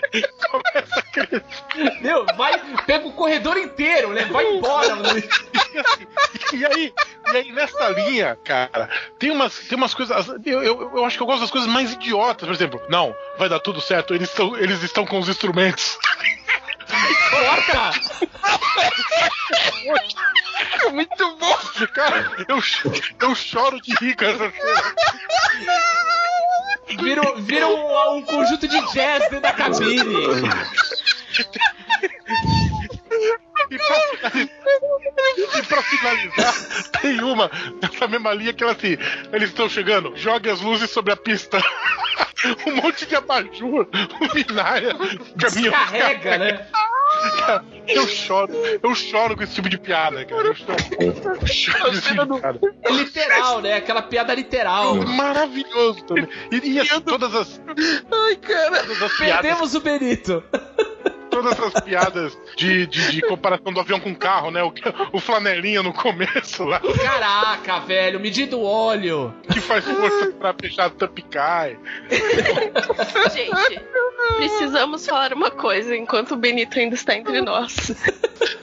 [0.49, 1.43] começa a crescer.
[2.01, 2.53] Meu, vai,
[2.85, 4.25] pega o corredor inteiro, né?
[4.37, 4.97] Vai embora.
[6.53, 6.93] E, aí,
[7.33, 10.27] e aí nessa linha, cara, tem umas, tem umas coisas.
[10.45, 12.47] Eu, eu, eu acho que eu gosto das coisas mais idiotas.
[12.47, 15.99] Por exemplo, não, vai dar tudo certo, eles estão, eles estão com os instrumentos.
[17.29, 17.91] Corta!
[20.85, 21.57] É muito bom.
[21.93, 22.63] Cara, eu,
[23.19, 24.95] eu choro de rir com essa cena.
[27.03, 30.03] Vira, vira um, um conjunto de jazz dentro da cabine.
[33.69, 36.53] E pra, finalizar, e pra finalizar,
[37.01, 37.51] tem uma
[37.81, 38.97] nessa mesma linha que ela assim:
[39.31, 41.59] eles estão chegando, jogue as luzes sobre a pista.
[42.67, 43.87] Um monte de abajur,
[44.21, 45.71] luminária, caminhão.
[45.71, 46.67] Descarrega, né?
[47.39, 48.51] Cara, Eu choro,
[48.83, 50.47] eu choro com esse tipo de piada, cara.
[50.47, 52.59] Eu choro, eu choro esse tipo de piada.
[52.83, 53.73] É literal, né?
[53.75, 54.95] Aquela piada literal.
[54.95, 56.27] Maravilhoso também.
[56.51, 57.61] E, e assim, todas as.
[58.11, 58.81] Ai, cara.
[58.81, 60.43] As piadas, Perdemos o Benito.
[61.41, 64.63] Todas as piadas de, de, de comparação do avião com o carro, né?
[64.63, 64.73] O,
[65.13, 69.33] o flanelinha no começo lá, Caraca, velho, medindo óleo.
[69.51, 71.77] que faz força pra fechar e cai.
[73.33, 73.81] Gente,
[74.37, 77.91] precisamos falar uma coisa enquanto o Benito ainda está entre nós.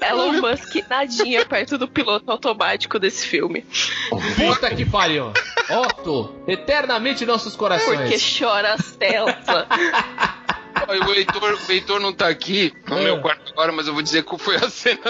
[0.01, 3.64] Elon Musk nadinha perto do piloto automático desse filme.
[4.37, 5.33] Puta que pariu.
[5.70, 8.01] Otto, eternamente nossos corações.
[8.01, 9.37] Porque chora as telas.
[11.07, 13.05] O Heitor, o Heitor não tá aqui no É.
[13.05, 15.01] meu quarto agora, mas eu vou dizer qual foi a cena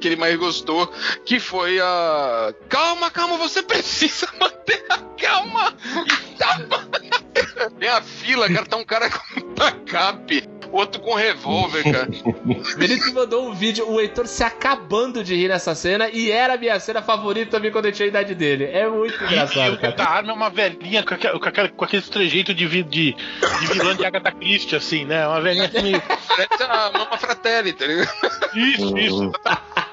[0.00, 0.86] que ele mais gostou,
[1.24, 2.52] que foi a.
[2.68, 5.74] Calma, calma, você precisa manter a calma!
[6.06, 7.29] E tapa!
[7.78, 12.08] Tem a fila, cara, tá um cara com tacape, outro com revólver, cara.
[12.24, 16.30] O Benito me mandou um vídeo, o Heitor se acabando de rir nessa cena e
[16.30, 18.64] era a minha cena favorita também quando eu tinha a idade dele.
[18.64, 19.94] É muito E engraçado, o cara.
[19.94, 23.12] da arma é uma velhinha com, aquele, com, aquele, com aquele trejeito de, vi- de,
[23.14, 25.26] de vilã de Agatha Christie, assim, né?
[25.26, 26.02] Uma velhinha assim meio.
[26.28, 28.10] Parece a Mama Fratelli, tá ligado?
[28.54, 29.32] Isso, isso.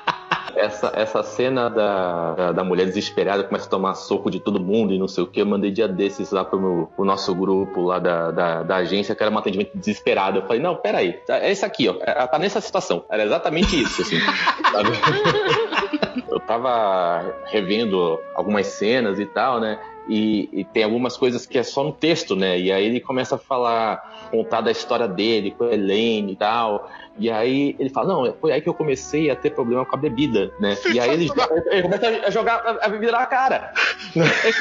[0.57, 4.93] Essa, essa cena da, da, da mulher desesperada começa a tomar soco de todo mundo
[4.93, 5.41] e não sei o que.
[5.41, 9.15] Eu mandei dia desses lá pro, meu, pro nosso grupo lá da, da, da agência,
[9.15, 10.39] que era um atendimento desesperado.
[10.39, 11.95] Eu falei, não, peraí, tá- é isso aqui, ó.
[12.01, 13.05] Ela tá nessa situação.
[13.09, 14.17] Era exatamente isso, assim.
[16.29, 19.79] Eu tava revendo algumas cenas e tal, né?
[20.09, 22.57] E, e tem algumas coisas que é só no texto, né?
[22.57, 26.89] E aí ele começa a falar, contar da história dele com a Helene e tal.
[27.19, 29.99] E aí ele fala, não, foi aí que eu comecei a ter problema com a
[29.99, 30.77] bebida, né?
[30.93, 31.29] E aí ele,
[31.71, 33.73] ele começa a jogar a, bebida na cara.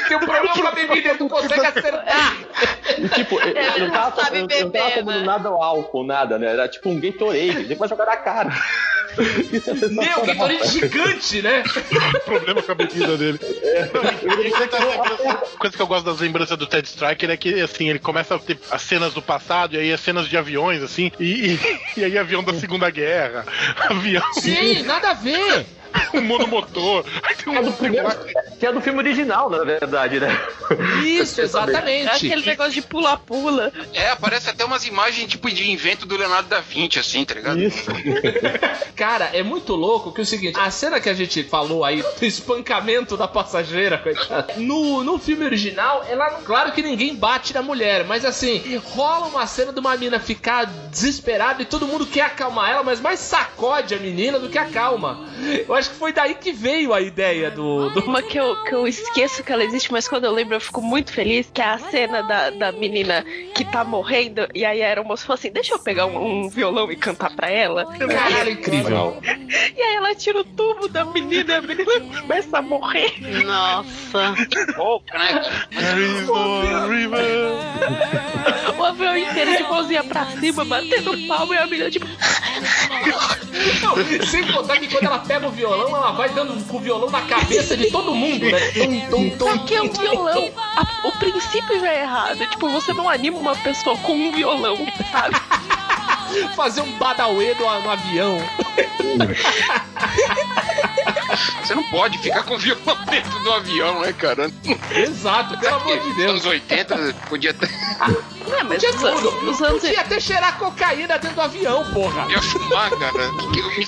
[0.07, 2.35] Tem um problema com a bebida, tu consegue acertar.
[2.97, 5.25] E, tipo, ele, Ele não não tava, sabe ele não tava beber, tomando né?
[5.25, 6.47] nada ao álcool, nada, né?
[6.47, 8.49] Era tipo um Gatorade, ele a jogar na cara.
[9.91, 11.63] Meu, Gatorade gigante, né?
[12.25, 13.39] problema com a bebida dele.
[15.31, 18.35] A coisa que eu gosto das lembranças do Ted Striker é que, assim, ele começa
[18.35, 21.59] a ter as cenas do passado e aí as cenas de aviões, assim, e, e,
[21.97, 23.45] e aí avião da Segunda Guerra,
[23.89, 25.65] avião Sim, nada a ver.
[26.13, 27.05] um monomotor.
[27.23, 28.09] Aí é do primeiro,
[28.59, 30.29] que é do filme original, na verdade, né?
[31.03, 32.09] Isso, É exatamente.
[32.09, 33.71] aquele negócio de pula-pula.
[33.93, 37.61] É, aparece até umas imagens tipo de invento do Leonardo da Vinci, assim, tá ligado?
[37.61, 37.85] Isso.
[38.95, 42.01] Cara, é muito louco que é o seguinte, a cena que a gente falou aí
[42.01, 47.61] do espancamento da passageira, coitada, no, no filme original, ela claro que ninguém bate na
[47.61, 52.21] mulher, mas assim, rola uma cena de uma mina ficar desesperada e todo mundo quer
[52.21, 55.25] acalmar ela, mas mais sacode a menina do que acalma.
[55.67, 58.73] Eu acho que foi daí que veio a ideia do, do Uma que eu, que
[58.73, 61.65] eu esqueço que ela existe, mas quando eu lembro eu fico muito feliz, que é
[61.65, 63.23] a cena da, da menina
[63.55, 66.91] que tá morrendo, e aí a aeromoça falou assim, deixa eu pegar um, um violão
[66.91, 67.85] e cantar pra ela.
[67.97, 69.17] Caralho, incrível.
[69.75, 73.13] E aí ela tira o tubo da menina e a menina começa a morrer.
[73.45, 74.35] Nossa.
[74.75, 75.41] Pouca, né?
[78.77, 82.07] O avião inteiro de mãozinha pra cima, batendo palma e a menina tipo...
[83.81, 87.09] Não, sem contar que quando ela pega o violão, ela vai dando com o violão
[87.09, 88.59] na cabeça de todo mundo, né?
[88.71, 90.49] Tum, tum, tum, Só que é um violão.
[90.75, 92.45] A- o princípio já é errado.
[92.47, 94.77] Tipo, você não anima uma pessoa com um violão,
[95.11, 95.35] sabe?
[96.55, 98.37] Fazer um badauê no, no avião.
[101.67, 104.49] Você não pode ficar com o violão dentro do avião, né, cara?
[104.95, 106.29] Exato, pelo amor de Deus.
[106.31, 107.69] Anos 80 podia ter.
[107.69, 109.49] É, mas Podia tudo.
[109.51, 112.25] os anos, Podia até cheirar cocaína dentro do avião, porra.
[112.31, 113.29] Ia fumar, cara.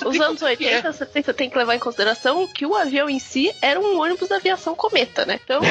[0.05, 0.75] Os anos o que é.
[0.75, 3.97] 80, 70, você tem que levar em consideração que o avião em si era um
[4.01, 5.39] ônibus da aviação cometa, né?
[5.41, 5.61] Então,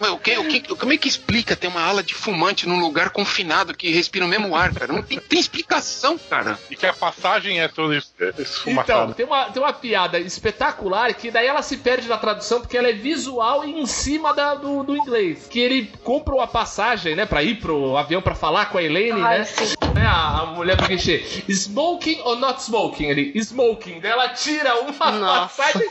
[0.00, 2.80] Ué, o que, o que, como é que explica ter uma ala de fumante num
[2.80, 4.92] lugar confinado que respira o mesmo ar, cara?
[4.92, 6.58] Não tem, tem explicação, cara.
[6.68, 9.14] E que a passagem é toda es- Então, esfumaçada.
[9.14, 12.88] tem uma, tem uma piada espetacular que daí ela se perde na tradução porque ela
[12.88, 15.46] é visual e em cima da- do, do inglês.
[15.50, 19.20] Que ele compra uma passagem, né, pra ir pro avião pra falar com a Elaine,
[19.20, 19.44] Ai, né?
[19.44, 19.74] sim.
[19.94, 21.22] né, A, a mulher do guichê.
[21.48, 23.04] Smoking or not smoking?
[23.06, 24.00] Ele, smoking.
[24.00, 25.62] Daí ela tira uma Nossa.
[25.62, 25.88] passagem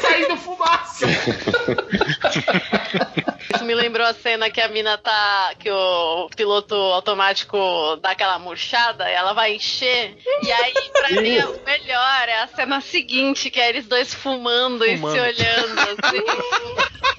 [0.00, 1.06] saindo fumaça.
[3.54, 5.52] Isso me lembrou a cena que a mina tá.
[5.58, 7.56] que o piloto automático
[8.02, 10.16] dá aquela murchada e ela vai encher.
[10.42, 14.84] E aí, pra mim, o melhor é a cena seguinte, que é eles dois fumando,
[14.84, 15.14] e Fumando.
[15.14, 16.24] se olhando assim.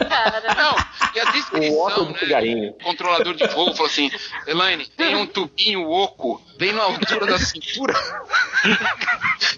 [0.10, 0.54] Cara.
[0.56, 0.76] Não,
[1.16, 2.20] e a O descrição, óculos do né?
[2.20, 2.70] cigarrinho.
[2.72, 4.12] O controlador de voo falou assim:
[4.48, 7.94] Elaine, tem um tubinho oco bem na altura da cintura.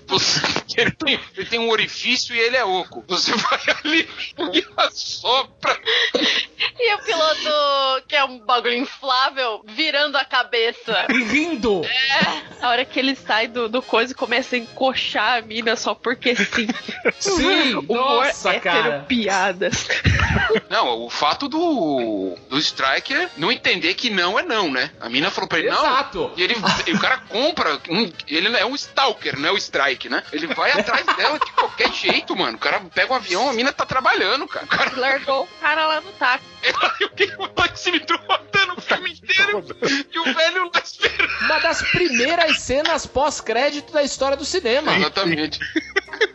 [0.07, 0.39] Você-
[0.77, 3.03] ele, tem, ele tem um orifício e ele é oco.
[3.07, 4.07] Você vai ali
[4.53, 5.77] e assopra.
[6.79, 11.05] E o piloto, que é um bagulho inflável, virando a cabeça.
[11.09, 11.81] E rindo.
[12.61, 15.93] a hora que ele sai do, do coisa e começa a encoxar a mina só
[15.95, 16.67] porque sim.
[17.19, 19.05] Sim, Humor nossa, hétero, cara.
[19.07, 19.87] piadas.
[20.69, 24.91] Não, o fato do, do Striker não entender que não é não, né?
[24.99, 25.79] A mina falou pra ele, não.
[25.85, 26.31] Exato.
[26.37, 26.55] E ele,
[26.91, 27.79] e o cara compra.
[27.89, 30.23] um- ele é um stalker, não é o strike, né?
[30.31, 32.57] Ele vai atrás dela de qualquer jeito, mano.
[32.57, 34.65] O cara pega um avião, a mina tá trabalhando, cara.
[34.65, 36.45] O cara Largou o cara lá no táxi.
[37.01, 39.65] E o que o taxímetro rodando o filme inteiro
[40.13, 41.31] e o velho lá esperando.
[41.41, 44.95] Uma das primeiras cenas pós-crédito da história do cinema.
[44.95, 45.59] Exatamente.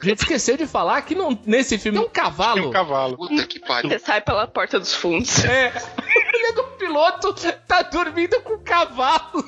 [0.02, 2.68] A gente esqueceu de falar que não- nesse filme tem um Tem cavalo.
[2.68, 3.16] um cavalo.
[3.16, 3.88] Puta que pariu.
[3.88, 5.44] Você sai pela porta dos fundos.
[5.44, 5.72] É.
[6.32, 7.34] Mulher do piloto
[7.66, 9.45] tá dormindo com o cavalo.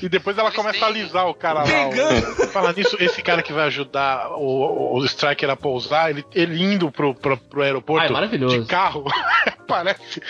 [0.00, 1.64] E depois ela começa a alisar o cara lá.
[1.64, 2.42] Pegando.
[2.42, 6.60] o- Fala nisso, esse cara que vai ajudar o, o Striker a pousar, ele, ele
[6.62, 8.60] indo pro, pro, pro aeroporto Ai, maravilhoso.
[8.60, 9.04] de carro,
[9.46, 10.20] aparece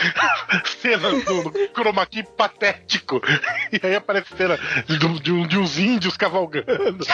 [0.80, 3.20] cenas do, do chroma key patético.
[3.72, 7.06] E aí aparece cena de, um- de uns índios cavalgando.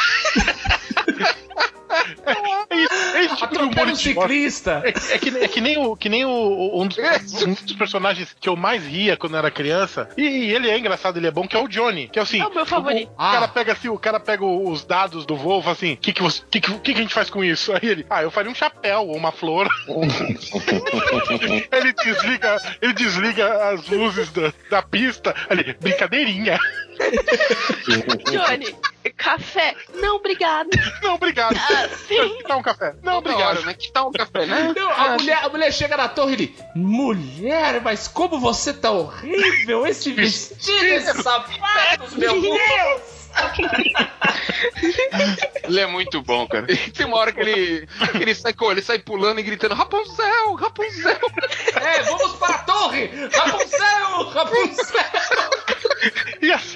[3.14, 4.82] É, é tipo um ciclista.
[4.84, 6.98] É, é que, é que nem, o, que nem o, o- um, dos,
[7.42, 10.08] um dos personagens que eu mais ria quando eu era criança.
[10.16, 12.08] E, e ele é engraçado, ele é bom, que é o Johnny.
[12.08, 12.40] Que é assim.
[12.40, 13.08] É o meu favorito.
[13.10, 13.32] O, Ah.
[13.32, 16.12] cara pega assim, o cara pega os dados do voo e fala assim: o que,
[16.12, 17.72] que, você- que, que, que a gente faz com isso?
[17.72, 19.68] Aí ele, ah, eu faria um chapéu ou uma flor.
[21.72, 25.34] ele desliga, ele desliga as luzes da, da pista.
[25.50, 26.58] Ele, brincadeirinha.
[28.30, 28.74] Johnny,
[29.16, 29.74] café?
[29.94, 30.68] Não, obrigado.
[31.02, 31.56] Não, obrigado.
[31.56, 32.36] Ah, sim.
[32.38, 32.94] Que tal um café?
[33.02, 33.56] Não, Toda obrigado.
[33.56, 33.74] hora, né?
[33.74, 34.72] Que tal um café, né?
[34.76, 38.90] Não, a, mulher, a mulher chega na torre e ele, mulher, mas como você tá
[38.90, 43.18] horrível, esse vestido, esses sapatos, meu Deus!
[45.64, 46.66] Ele é muito bom, cara.
[46.66, 51.18] Tem uma hora que ele, ele sai com ele sai pulando e gritando: Rapunzel, Rapunzel.
[51.76, 53.10] É, vamos para a torre!
[53.32, 54.28] Rapunzel!
[54.30, 54.87] Rapunzel!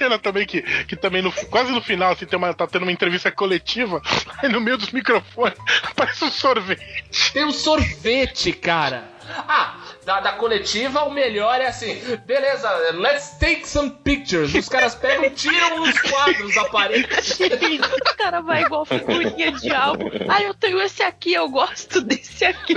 [0.03, 2.91] Cena também que, que também no, quase no final assim, tem uma, tá tendo uma
[2.91, 4.03] entrevista coletiva,
[4.39, 7.33] aí no meio dos microfones aparece um sorvete.
[7.33, 9.05] Tem um sorvete, cara.
[9.29, 11.95] Ah, da, da coletiva, o melhor é assim:
[12.27, 14.55] beleza, let's take some pictures.
[14.55, 17.07] Os caras pegam, tiram os quadros da parede.
[17.07, 20.11] o cara vai igual figurinha de álbum.
[20.29, 22.75] Ah, eu tenho esse aqui, eu gosto desse aqui.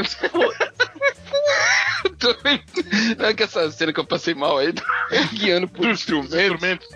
[3.18, 4.74] Não é que essa cena que eu passei mal aí,
[5.34, 6.88] guiando por instrumentos.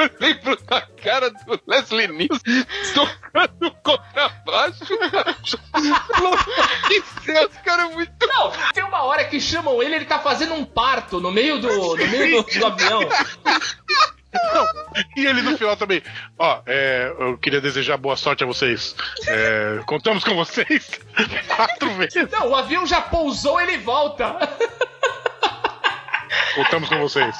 [0.00, 4.84] Eu lembro da cara do Leslie Nielsen tocando contrabaixo.
[6.90, 8.12] Esse cara é muito.
[8.26, 11.68] Não, tem uma hora que chamam ele, ele tá fazendo um parto no meio do,
[11.68, 13.00] no meio do, do avião.
[14.32, 14.66] Não,
[15.16, 16.02] e ele no final também.
[16.38, 18.94] Ó, é, eu queria desejar boa sorte a vocês.
[19.26, 21.00] É, contamos com vocês
[21.56, 22.30] quatro vezes.
[22.30, 24.36] Não, o avião já pousou, ele volta.
[26.54, 27.36] Contamos com vocês.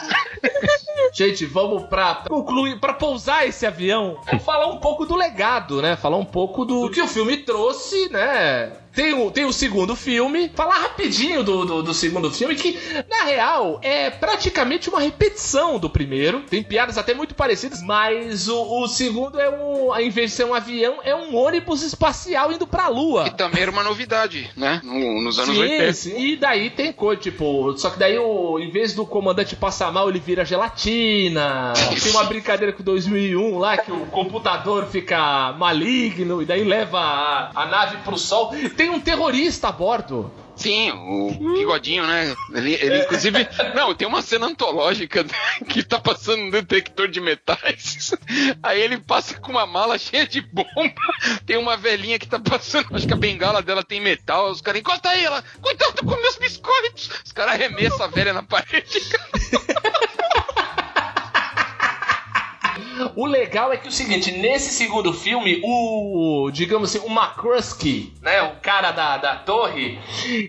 [1.13, 5.97] Gente, vamos pra concluir, pra pousar esse avião, vamos falar um pouco do legado, né?
[5.97, 8.73] Falar um pouco do, do que o filme trouxe, né?
[8.93, 10.51] Tem o, tem o segundo filme.
[10.55, 12.79] Falar rapidinho do, do, do, segundo filme, que
[13.09, 16.41] na real é praticamente uma repetição do primeiro.
[16.41, 19.93] Tem piadas até muito parecidas, mas o, o segundo é um.
[19.93, 23.25] Ao invés de ser um avião, é um ônibus espacial indo pra lua.
[23.25, 24.81] Que também era uma novidade, né?
[24.83, 25.93] No, nos anos sim, 80.
[25.93, 27.77] Sim, e daí tem coisa, tipo.
[27.77, 31.73] Só que daí, o, em vez do comandante passar mal, ele vira gelatina.
[32.03, 37.51] tem uma brincadeira com 2001 lá, que o computador fica maligno e daí leva a,
[37.55, 40.33] a nave pro sol tem um terrorista a bordo.
[40.57, 42.35] Sim, o bigodinho, né?
[42.55, 43.05] Ele, ele é.
[43.05, 43.47] inclusive.
[43.77, 45.23] Não, tem uma cena antológica
[45.69, 48.15] que tá passando um detector de metais.
[48.63, 50.95] Aí ele passa com uma mala cheia de bomba.
[51.45, 52.97] Tem uma velhinha que tá passando.
[52.97, 54.51] Acho que a bengala dela tem metal.
[54.51, 55.45] Os caras, encosta aí, ela.
[55.61, 57.11] Cuidado com meus biscoitos.
[57.23, 58.99] Os caras arremessam a velha na parede.
[63.17, 68.43] O legal é que o seguinte, nesse segundo filme, o, digamos assim, o McCruskey, né,
[68.43, 69.99] o cara da, da torre,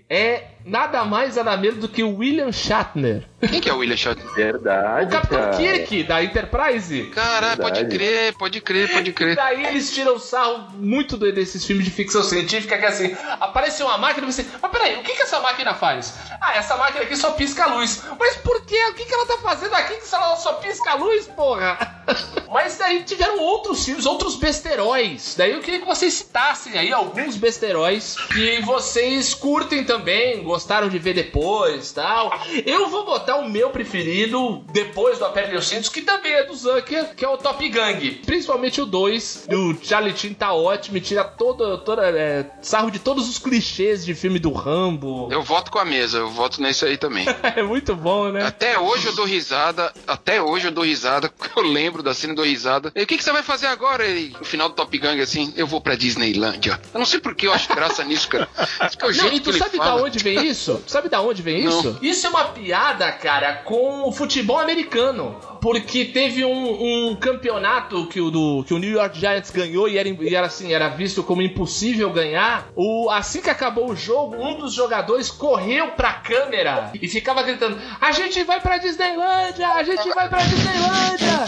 [0.08, 3.24] é nada mais nada menos do que o William Shatner.
[3.48, 4.26] Quem que é o William Shatner?
[4.34, 5.06] Verdade.
[5.06, 5.56] O Capitão cara.
[5.56, 7.04] Kirk, da Enterprise.
[7.14, 9.32] Caralho, pode crer, pode crer, pode crer.
[9.32, 13.82] E daí eles tiram sarro muito desses filmes de ficção científica que é assim, aparece
[13.82, 16.14] uma máquina e você, mas peraí, o que, que essa máquina faz?
[16.40, 18.02] Ah, essa máquina aqui só pisca a luz.
[18.18, 18.78] Mas por quê?
[18.90, 21.78] O que, que ela tá fazendo aqui que ela só pisca a luz, porra?
[22.52, 25.34] Mas daí tiveram outros filmes, outros besteróis.
[25.36, 30.98] Daí eu queria que vocês citassem aí alguns besteróis que vocês curtem também, gostaram de
[30.98, 32.30] ver depois tal.
[32.66, 36.54] Eu vou botar o meu preferido depois do Aperte os Cintos, que também é do
[36.54, 38.20] Zucker, que é o Top Gang.
[38.26, 39.48] Principalmente o 2.
[39.50, 44.14] O Charlie Chin tá ótimo, tira todo, toda, é, sarro de todos os clichês de
[44.14, 45.28] filme do Rambo.
[45.32, 47.24] Eu voto com a mesa, eu voto nesse aí também.
[47.56, 48.44] é muito bom, né?
[48.44, 52.36] Até hoje eu dou risada, até hoje eu dou risada, eu lembro da cena e
[52.36, 52.92] dou risada.
[52.94, 54.04] E o que, que você vai fazer agora?
[54.04, 56.78] Ele, no final do Top Gang, assim, eu vou pra Disneylandia.
[56.92, 58.46] Eu não sei porque eu acho graça nisso, cara.
[58.80, 60.82] Acho que é o jeito não, e tu que sabe da onde vem isso?
[60.86, 61.92] Sabe da onde vem isso?
[61.92, 61.98] Não.
[62.02, 65.36] Isso é uma piada, cara, com o futebol americano.
[65.60, 69.96] Porque teve um, um campeonato que o, do, que o New York Giants ganhou e
[69.96, 72.68] era, e era assim, era visto como impossível ganhar.
[72.74, 77.78] O, assim que acabou o jogo, um dos jogadores correu pra câmera e ficava gritando:
[78.00, 79.68] A gente vai pra Disneylândia!
[79.68, 81.44] A gente vai pra Disneylândia!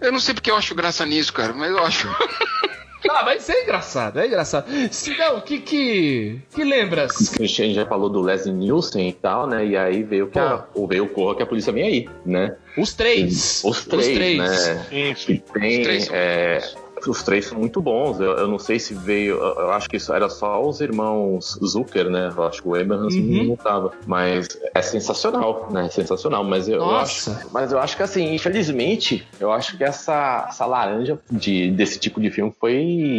[0.00, 2.08] Eu não sei porque eu acho graça nisso, cara, mas eu acho.
[3.08, 4.66] Ah, mas é engraçado, é engraçado.
[4.90, 7.32] Se não, que que que lembras?
[7.38, 9.64] A gente já falou do Leslie Nielsen e tal, né?
[9.64, 12.56] E aí veio que a, veio o Corra que a polícia vem aí, né?
[12.76, 13.62] Os três.
[13.64, 14.38] Os três, Os três.
[14.38, 14.86] né?
[14.90, 15.30] Isso.
[15.32, 16.60] E tem, Os três é,
[17.06, 18.20] os três são muito bons.
[18.20, 19.36] Eu, eu, não sei se veio.
[19.36, 22.32] Eu acho que isso era só os irmãos Zucker, né?
[22.36, 23.44] Eu acho que o Abrams uhum.
[23.48, 23.92] não tava.
[24.06, 25.86] Mas é sensacional, né?
[25.86, 26.44] É sensacional.
[26.44, 27.36] Mas eu, eu, acho.
[27.52, 32.20] Mas eu acho que assim, infelizmente, eu acho que essa, essa laranja de, desse tipo
[32.20, 32.74] de filme foi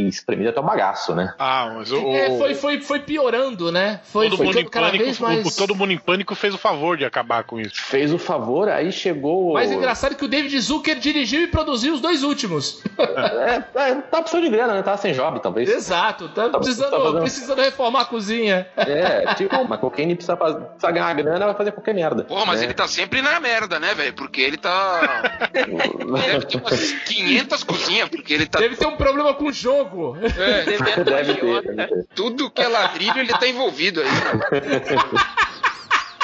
[0.07, 1.33] espremida até o bagaço, né?
[1.37, 2.09] Ah, mas o.
[2.09, 4.01] É, foi, foi, foi piorando, né?
[4.03, 5.55] Foi, todo, foi mundo cada pânico, vez mais.
[5.55, 7.75] todo mundo em pânico fez o favor de acabar com isso.
[7.75, 9.53] Fez o favor, aí chegou.
[9.53, 12.81] Mas engraçado que o David Zucker dirigiu e produziu os dois últimos.
[12.97, 14.83] é, é, tá precisando de grana, né?
[14.83, 15.69] Tá sem job, talvez.
[15.69, 17.21] Exato, tá, tá precisando, tá fazendo...
[17.21, 18.67] precisando reformar a cozinha.
[18.75, 22.23] É, tipo, mas cocaine precisa, precisa ganhar grana, vai fazer qualquer merda.
[22.23, 22.67] Pô, mas né?
[22.67, 24.13] ele tá sempre na merda, né, velho?
[24.13, 25.39] Porque ele tá.
[25.53, 28.59] deve ter umas 500 cozinhas, porque ele tá.
[28.59, 30.17] Deve ter um problema com o jogo.
[30.21, 32.07] É, deve, ter, deve ter.
[32.15, 34.07] Tudo que é ladrilho, ele tá envolvido aí.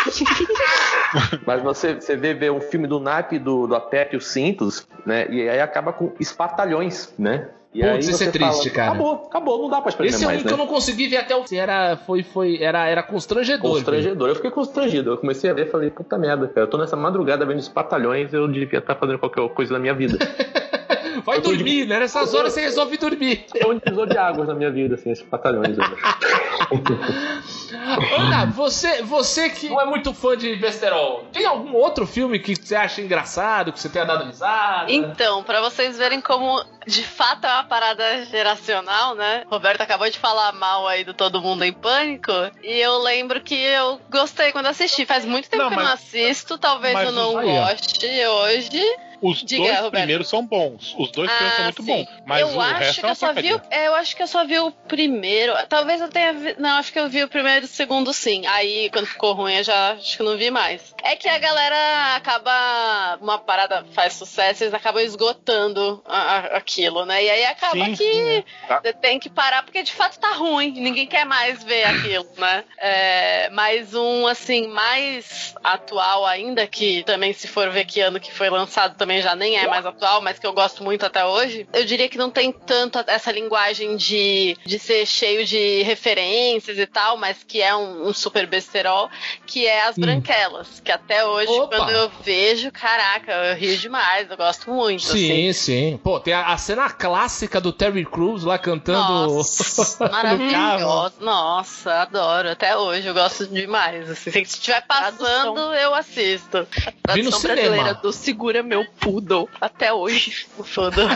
[1.45, 5.27] Mas você, você vê, vê um filme do naipe do, do Aperte os Cintos, né?
[5.29, 7.49] E aí acaba com espartalhões, né?
[7.75, 8.91] E Putz, isso é triste, fala, cara.
[8.91, 10.53] Acabou, acabou, não dá pra espremer Esse é um mais, que né?
[10.53, 11.43] eu não consegui ver até o.
[11.51, 13.69] Era, foi, foi, era, era constrangedor.
[13.69, 14.29] Constrangedor.
[14.29, 15.11] Eu fiquei constrangido.
[15.11, 16.61] Eu comecei a ver e falei, puta merda, cara.
[16.61, 19.93] Eu tô nessa madrugada vendo os batalhões, eu devia estar fazendo qualquer coisa na minha
[19.93, 20.17] vida.
[21.21, 21.99] Vai Eu tô de- dormir, né?
[21.99, 23.45] Nessas horas você resolve dormir.
[23.55, 25.77] É um divisor de águas na minha vida, assim, esses batalhões.
[28.17, 32.55] Ana, você, você que não é muito fã de besterol, tem algum outro filme que
[32.55, 34.91] você acha engraçado, que você tenha dado risada?
[34.91, 39.43] Então, pra vocês verem como de fato é uma parada geracional, né?
[39.49, 42.31] Roberto acabou de falar mal aí do Todo Mundo em Pânico.
[42.63, 45.05] E eu lembro que eu gostei quando assisti.
[45.05, 48.81] Faz muito tempo Não, que eu não assisto, talvez mas eu não goste hoje.
[49.29, 49.91] Os Diga, dois Roberto.
[49.91, 50.93] primeiros são bons.
[50.97, 52.05] Os dois primeiros são muito Ah, sim.
[52.05, 52.23] bons.
[52.25, 54.23] Mas eu o acho resto que é eu só vi, o- é, eu acho que
[54.23, 55.53] eu só vi o primeiro.
[55.67, 58.45] Talvez eu tenha vi, não, acho que eu vi o primeiro e o segundo sim.
[58.47, 60.93] Aí quando ficou ruim eu já acho que não vi mais.
[61.03, 67.05] É que a galera acaba uma parada faz sucesso, eles acabam esgotando a- a- aquilo,
[67.05, 67.23] né?
[67.23, 68.81] E aí acaba Sim, que sim, tá.
[68.81, 72.63] você tem que parar porque de fato tá ruim, ninguém quer mais ver aquilo, né?
[72.77, 78.31] É, mas um assim mais atual ainda que também se for ver que ano que
[78.31, 81.67] foi lançado também já nem é mais atual, mas que eu gosto muito até hoje.
[81.73, 86.85] Eu diria que não tem tanto essa linguagem de, de ser cheio de referências e
[86.85, 89.09] tal, mas que é um, um super besterol,
[89.45, 91.77] que é as branquelas, que até hoje Opa!
[91.77, 95.03] quando eu vejo, caraca, eu rio demais, eu gosto muito.
[95.03, 95.53] Sim, assim.
[95.53, 95.99] sim.
[96.03, 100.11] Pô, tem a, a cena clássica do Terry Crews lá cantando Nossa, no carro.
[100.11, 101.13] maravilhoso.
[101.19, 102.49] Nossa, adoro.
[102.49, 104.09] Até hoje eu gosto demais.
[104.09, 106.67] Assim, se estiver passando, eu assisto.
[107.13, 107.55] Vi no Tradução cinema.
[107.61, 109.47] brasileira do Segura Meu Poodle.
[109.61, 110.47] Até hoje.
[110.63, 111.07] Foda.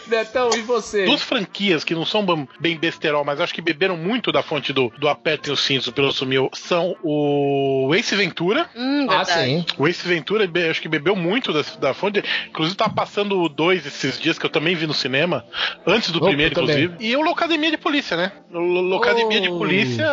[0.06, 1.04] Netão, e você?
[1.04, 2.24] Duas franquias que não são
[2.60, 6.14] bem- besterol, mas acho que beberam muito da fonte do, do Apertem os Cintos Piloto
[6.14, 8.68] Sumiu, são o Ace Ventura.
[8.74, 9.64] Hum, Ah, sim.
[9.78, 12.22] O Ace Ventura, acho que bebeu muito da, da fonte.
[12.48, 15.44] Inclusive, tava passando o 2 esses dias, que eu também vi no cinema,
[15.86, 16.94] antes do Opa, primeiro, inclusive.
[17.00, 18.32] E o Locademia de Polícia, né?
[18.52, 19.58] O Lo- Locademia de Oh.
[19.58, 20.04] Polícia.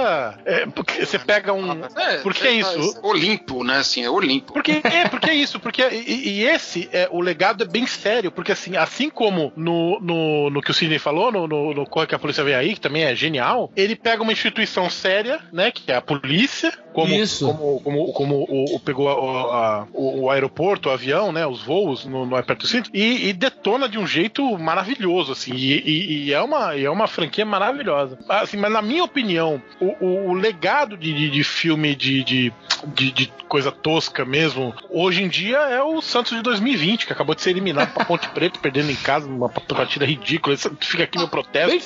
[0.46, 1.82] É, porque você pega um.
[2.24, 3.00] Porque é isso.
[3.04, 3.78] Olimpo, né?
[3.78, 4.54] Assim, é Olimpo.
[4.54, 8.32] Porque é, porque é isso, porque e, e esse é o legado é bem sério,
[8.32, 9.69] porque assim, assim como no,
[10.02, 12.74] no, no que o Sidney falou, no, no, no Corre que a Polícia Vem Aí,
[12.74, 17.14] que também é genial, ele pega uma instituição séria, né, que é a polícia, como,
[17.14, 17.46] Isso.
[17.46, 21.62] como, como, como o, o- pegou a- a- o, o aeroporto, o avião, né, os
[21.64, 26.24] voos no, no Aperto Cinto, e, e detona de um jeito maravilhoso, assim, e, e-
[26.28, 28.18] e é, uma, é uma franquia maravilhosa.
[28.28, 32.54] Assim, mas na minha opinião, o, o- legado de, de, de filme de, de,
[32.94, 37.34] de, de coisa tosca mesmo, hoje em dia é o Santos de 2020, que acabou
[37.36, 39.28] de ser eliminado pra Ponte Preta, perdendo em casa,
[39.70, 40.56] uma partida ridícula.
[40.80, 41.70] Fica aqui meu protesto.
[41.70, 41.82] Bem,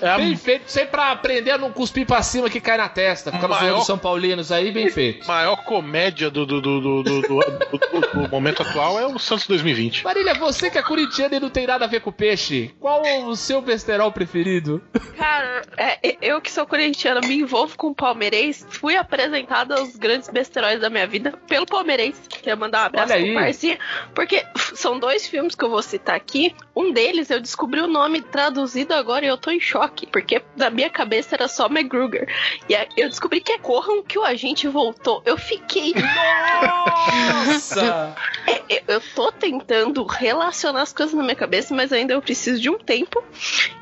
[0.00, 3.30] É bem feito, sempre pra aprender a não cuspir pra cima que cai na testa.
[3.30, 5.26] Ficando Maior- falando São Paulinos aí, bem feito.
[5.26, 9.46] maior comédia do, do, do, do, do- do- do- do momento atual é o Santos
[9.46, 10.04] 2020.
[10.04, 13.36] Marília, você que é corintiana e não tem nada a ver com peixe, qual o
[13.36, 14.82] seu besterol preferido?
[15.16, 18.64] Cara, é, eu que sou corintiana, me envolvo com o palmeirense.
[18.68, 22.20] Fui apresentada aos grandes besteróis da minha vida pelo palmeirense.
[22.28, 23.34] Queria mandar um abraço pro aí.
[23.34, 23.78] Parcinha.
[24.14, 24.44] Porque
[24.74, 26.54] são dois filmes que eu vou citar aqui.
[26.74, 30.06] Um deles eu descobri o nome traduzido agora e eu tô em choque.
[30.06, 32.28] Porque na minha cabeça era só McGruger.
[32.68, 35.22] E aí eu descobri que é Corram que o agente voltou.
[35.24, 35.92] Eu fiquei.
[36.62, 38.14] Nossa!
[38.46, 42.70] É, eu tô tentando relacionar as coisas na minha cabeça, mas ainda eu preciso de
[42.70, 43.22] um tempo.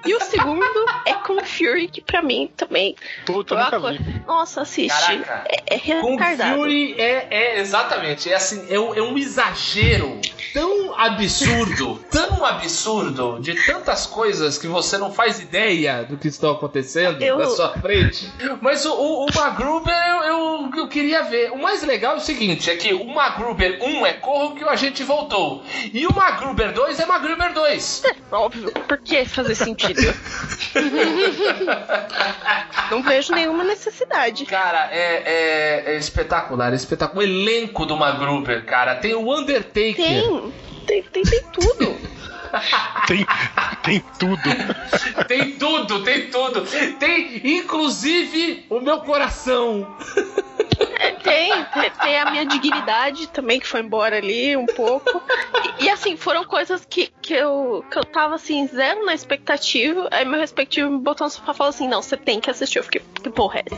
[0.04, 0.64] E o segundo
[1.04, 2.96] é com Fury, que pra mim também.
[3.26, 4.22] Puta, nunca coisa- vi.
[4.26, 4.88] Nossa, assiste.
[5.06, 5.44] Caraca.
[5.48, 6.56] É, é retardado.
[6.56, 10.20] Fury é, é exatamente, é assim, é um, é um exagero
[10.52, 13.07] tão absurdo, tão absurdo,
[13.40, 17.70] de tantas coisas que você não faz ideia do que estão acontecendo Eu- na sua
[17.78, 18.30] frente.
[18.60, 19.94] Mas o, o, o MacGruber
[20.26, 21.52] eu, eu, queria ver.
[21.52, 24.68] O mais legal é o seguinte, é que o MacGruber 1 é Corro que o
[24.68, 25.62] agente voltou.
[25.92, 28.02] E o MacGruber 2 é MacGruber 2.
[28.30, 28.70] Óbvio.
[28.72, 30.02] Por que fazer sentido?
[32.90, 34.44] Não vejo nenhuma necessidade.
[34.46, 37.18] Cara, é, é, é espetacular, é espetacular.
[37.18, 38.94] O elenco do MacGruber, cara.
[38.94, 39.94] Tem o Undertaker.
[39.96, 40.52] Tem.
[40.86, 41.96] Tem, tem, tem tudo.
[43.06, 43.26] Tem,
[43.82, 44.42] tem tudo.
[45.26, 46.62] Tem tudo, tem tudo.
[46.98, 49.86] Tem inclusive o meu coração.
[51.08, 51.52] É, tem,
[52.02, 55.22] tem, a minha dignidade também, que foi embora ali um pouco.
[55.78, 60.08] E, e, assim, foram coisas que, que, eu, que eu tava assim, zero na expectativa.
[60.10, 62.78] Aí meu respectivo me botou no sofá e falou assim: não, você tem que assistir.
[62.78, 63.76] Eu fiquei, que porra é essa?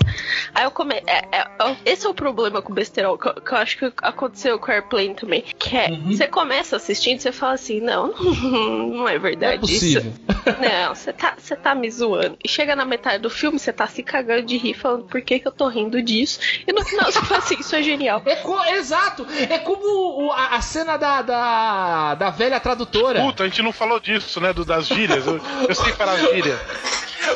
[0.55, 0.95] Aí eu come...
[1.07, 3.79] É, é, é, esse é o problema com o besterol, que eu, que eu acho
[3.79, 5.45] que aconteceu com o Airplane também.
[5.59, 6.13] Que é, Uhum.
[6.13, 10.01] você começa assistindo você fala assim: não, não é Não é verdade isso.
[10.61, 12.37] Não, você tá, você tá me zoando.
[12.43, 15.39] E chega na metade do filme, você tá se cagando de rir, falando por que,
[15.39, 16.41] que eu tô rindo disso.
[16.67, 18.23] E no final você fala assim, isso é genial.
[18.27, 19.27] É co- exato!
[19.49, 23.21] É como o- a, a cena da, da, da velha tradutora.
[23.21, 24.53] Puta, a gente não falou disso, né?
[24.53, 25.27] Do, das gírias.
[25.27, 26.59] Eu, eu sei falar gíria.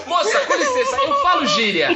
[0.07, 1.91] Moça, com licença, eu falo gíria.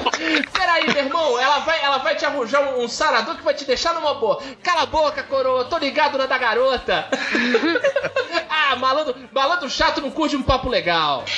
[0.52, 3.64] Peraí, meu irmão, ela vai, ela vai te arranjar um, um sarador que vai te
[3.64, 4.40] deixar numa boa.
[4.62, 7.06] Cala a boca, coroa, tô ligado na da garota.
[8.50, 11.24] ah, malandro, malandro chato não curte um papo legal.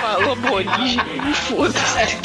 [0.00, 2.18] Falou aborígene, foda-se.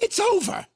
[0.00, 0.66] It's over.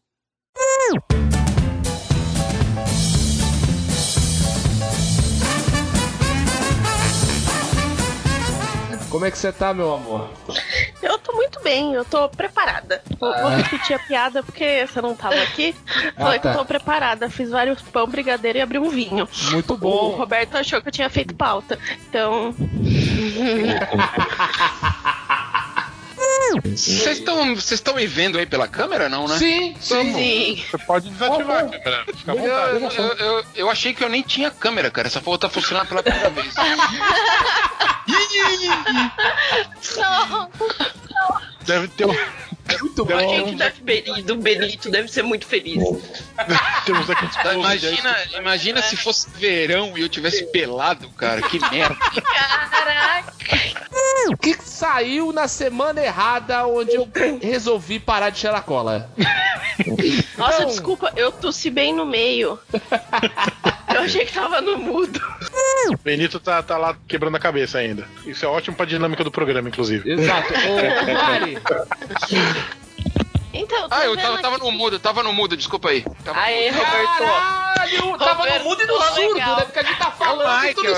[9.10, 10.28] Como é que você tá, meu amor?
[11.34, 13.02] Muito bem, eu tô preparada.
[13.18, 15.74] Vou, vou repetir a piada porque você não tava aqui.
[16.16, 16.52] Falei que tá.
[16.52, 17.28] eu tô preparada.
[17.28, 19.28] Fiz vários pão, brigadeiro e abri um vinho.
[19.50, 20.10] Muito O bom.
[20.16, 21.78] Roberto achou que eu tinha feito pauta.
[22.08, 22.54] Então,
[26.64, 29.38] Vocês estão vocês estão me vendo aí pela câmera, não, né?
[29.38, 30.12] Sim, sim.
[30.14, 30.64] sim.
[30.70, 32.04] Você pode desativar a câmera.
[32.14, 32.98] Fica à Eu, vontade.
[32.98, 35.08] eu, eu, eu achei que eu nem tinha câmera, cara.
[35.08, 36.54] Essa porra tá funcionando pela primeira vez.
[39.96, 40.50] Não,
[41.66, 42.14] Deve ter um.
[42.80, 45.82] Muito Deve ter gente um- deve Benito, do Benito deve ser muito feliz.
[47.54, 51.42] Imagina, imagina se fosse verão e eu tivesse pelado, cara.
[51.42, 51.94] Que merda.
[51.94, 53.32] Caraca.
[54.28, 57.08] O que saiu na semana errada onde eu
[57.42, 59.10] resolvi parar de cheirar cola?
[60.38, 60.66] Nossa, Não.
[60.68, 62.58] desculpa, eu tossi bem no meio.
[63.94, 65.20] Eu achei que tava no mudo.
[65.90, 68.06] O Benito tá, tá lá quebrando a cabeça ainda.
[68.26, 70.10] Isso é ótimo pra dinâmica do programa, inclusive.
[70.10, 70.52] Exato.
[70.52, 71.58] Ô, Mari,
[73.52, 76.02] Então, tô Ah, eu tava, tava no mudo, tava no mudo, desculpa aí.
[76.24, 76.84] Tava no Aê, mudo.
[76.84, 77.18] Roberto.
[77.18, 79.56] caralho, tava no Roberto, mudo e no tô surdo, legal.
[79.56, 79.62] né?
[79.64, 80.88] Porque a gente tá falando Ai, e tudo.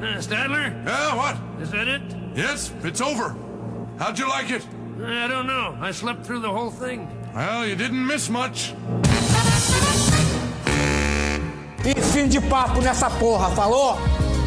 [0.00, 0.72] Uh, Stadler?
[0.84, 1.36] Yeah, what?
[1.62, 2.02] Is that it?
[2.34, 3.36] Yes, it's over.
[3.98, 4.66] How'd you like it?
[5.04, 5.76] I don't know.
[5.80, 7.06] I slept through the whole thing.
[7.34, 8.74] Well, you didn't miss much.
[11.84, 13.98] E fim de papo nessa porra, falou?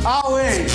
[0.03, 0.65] Away!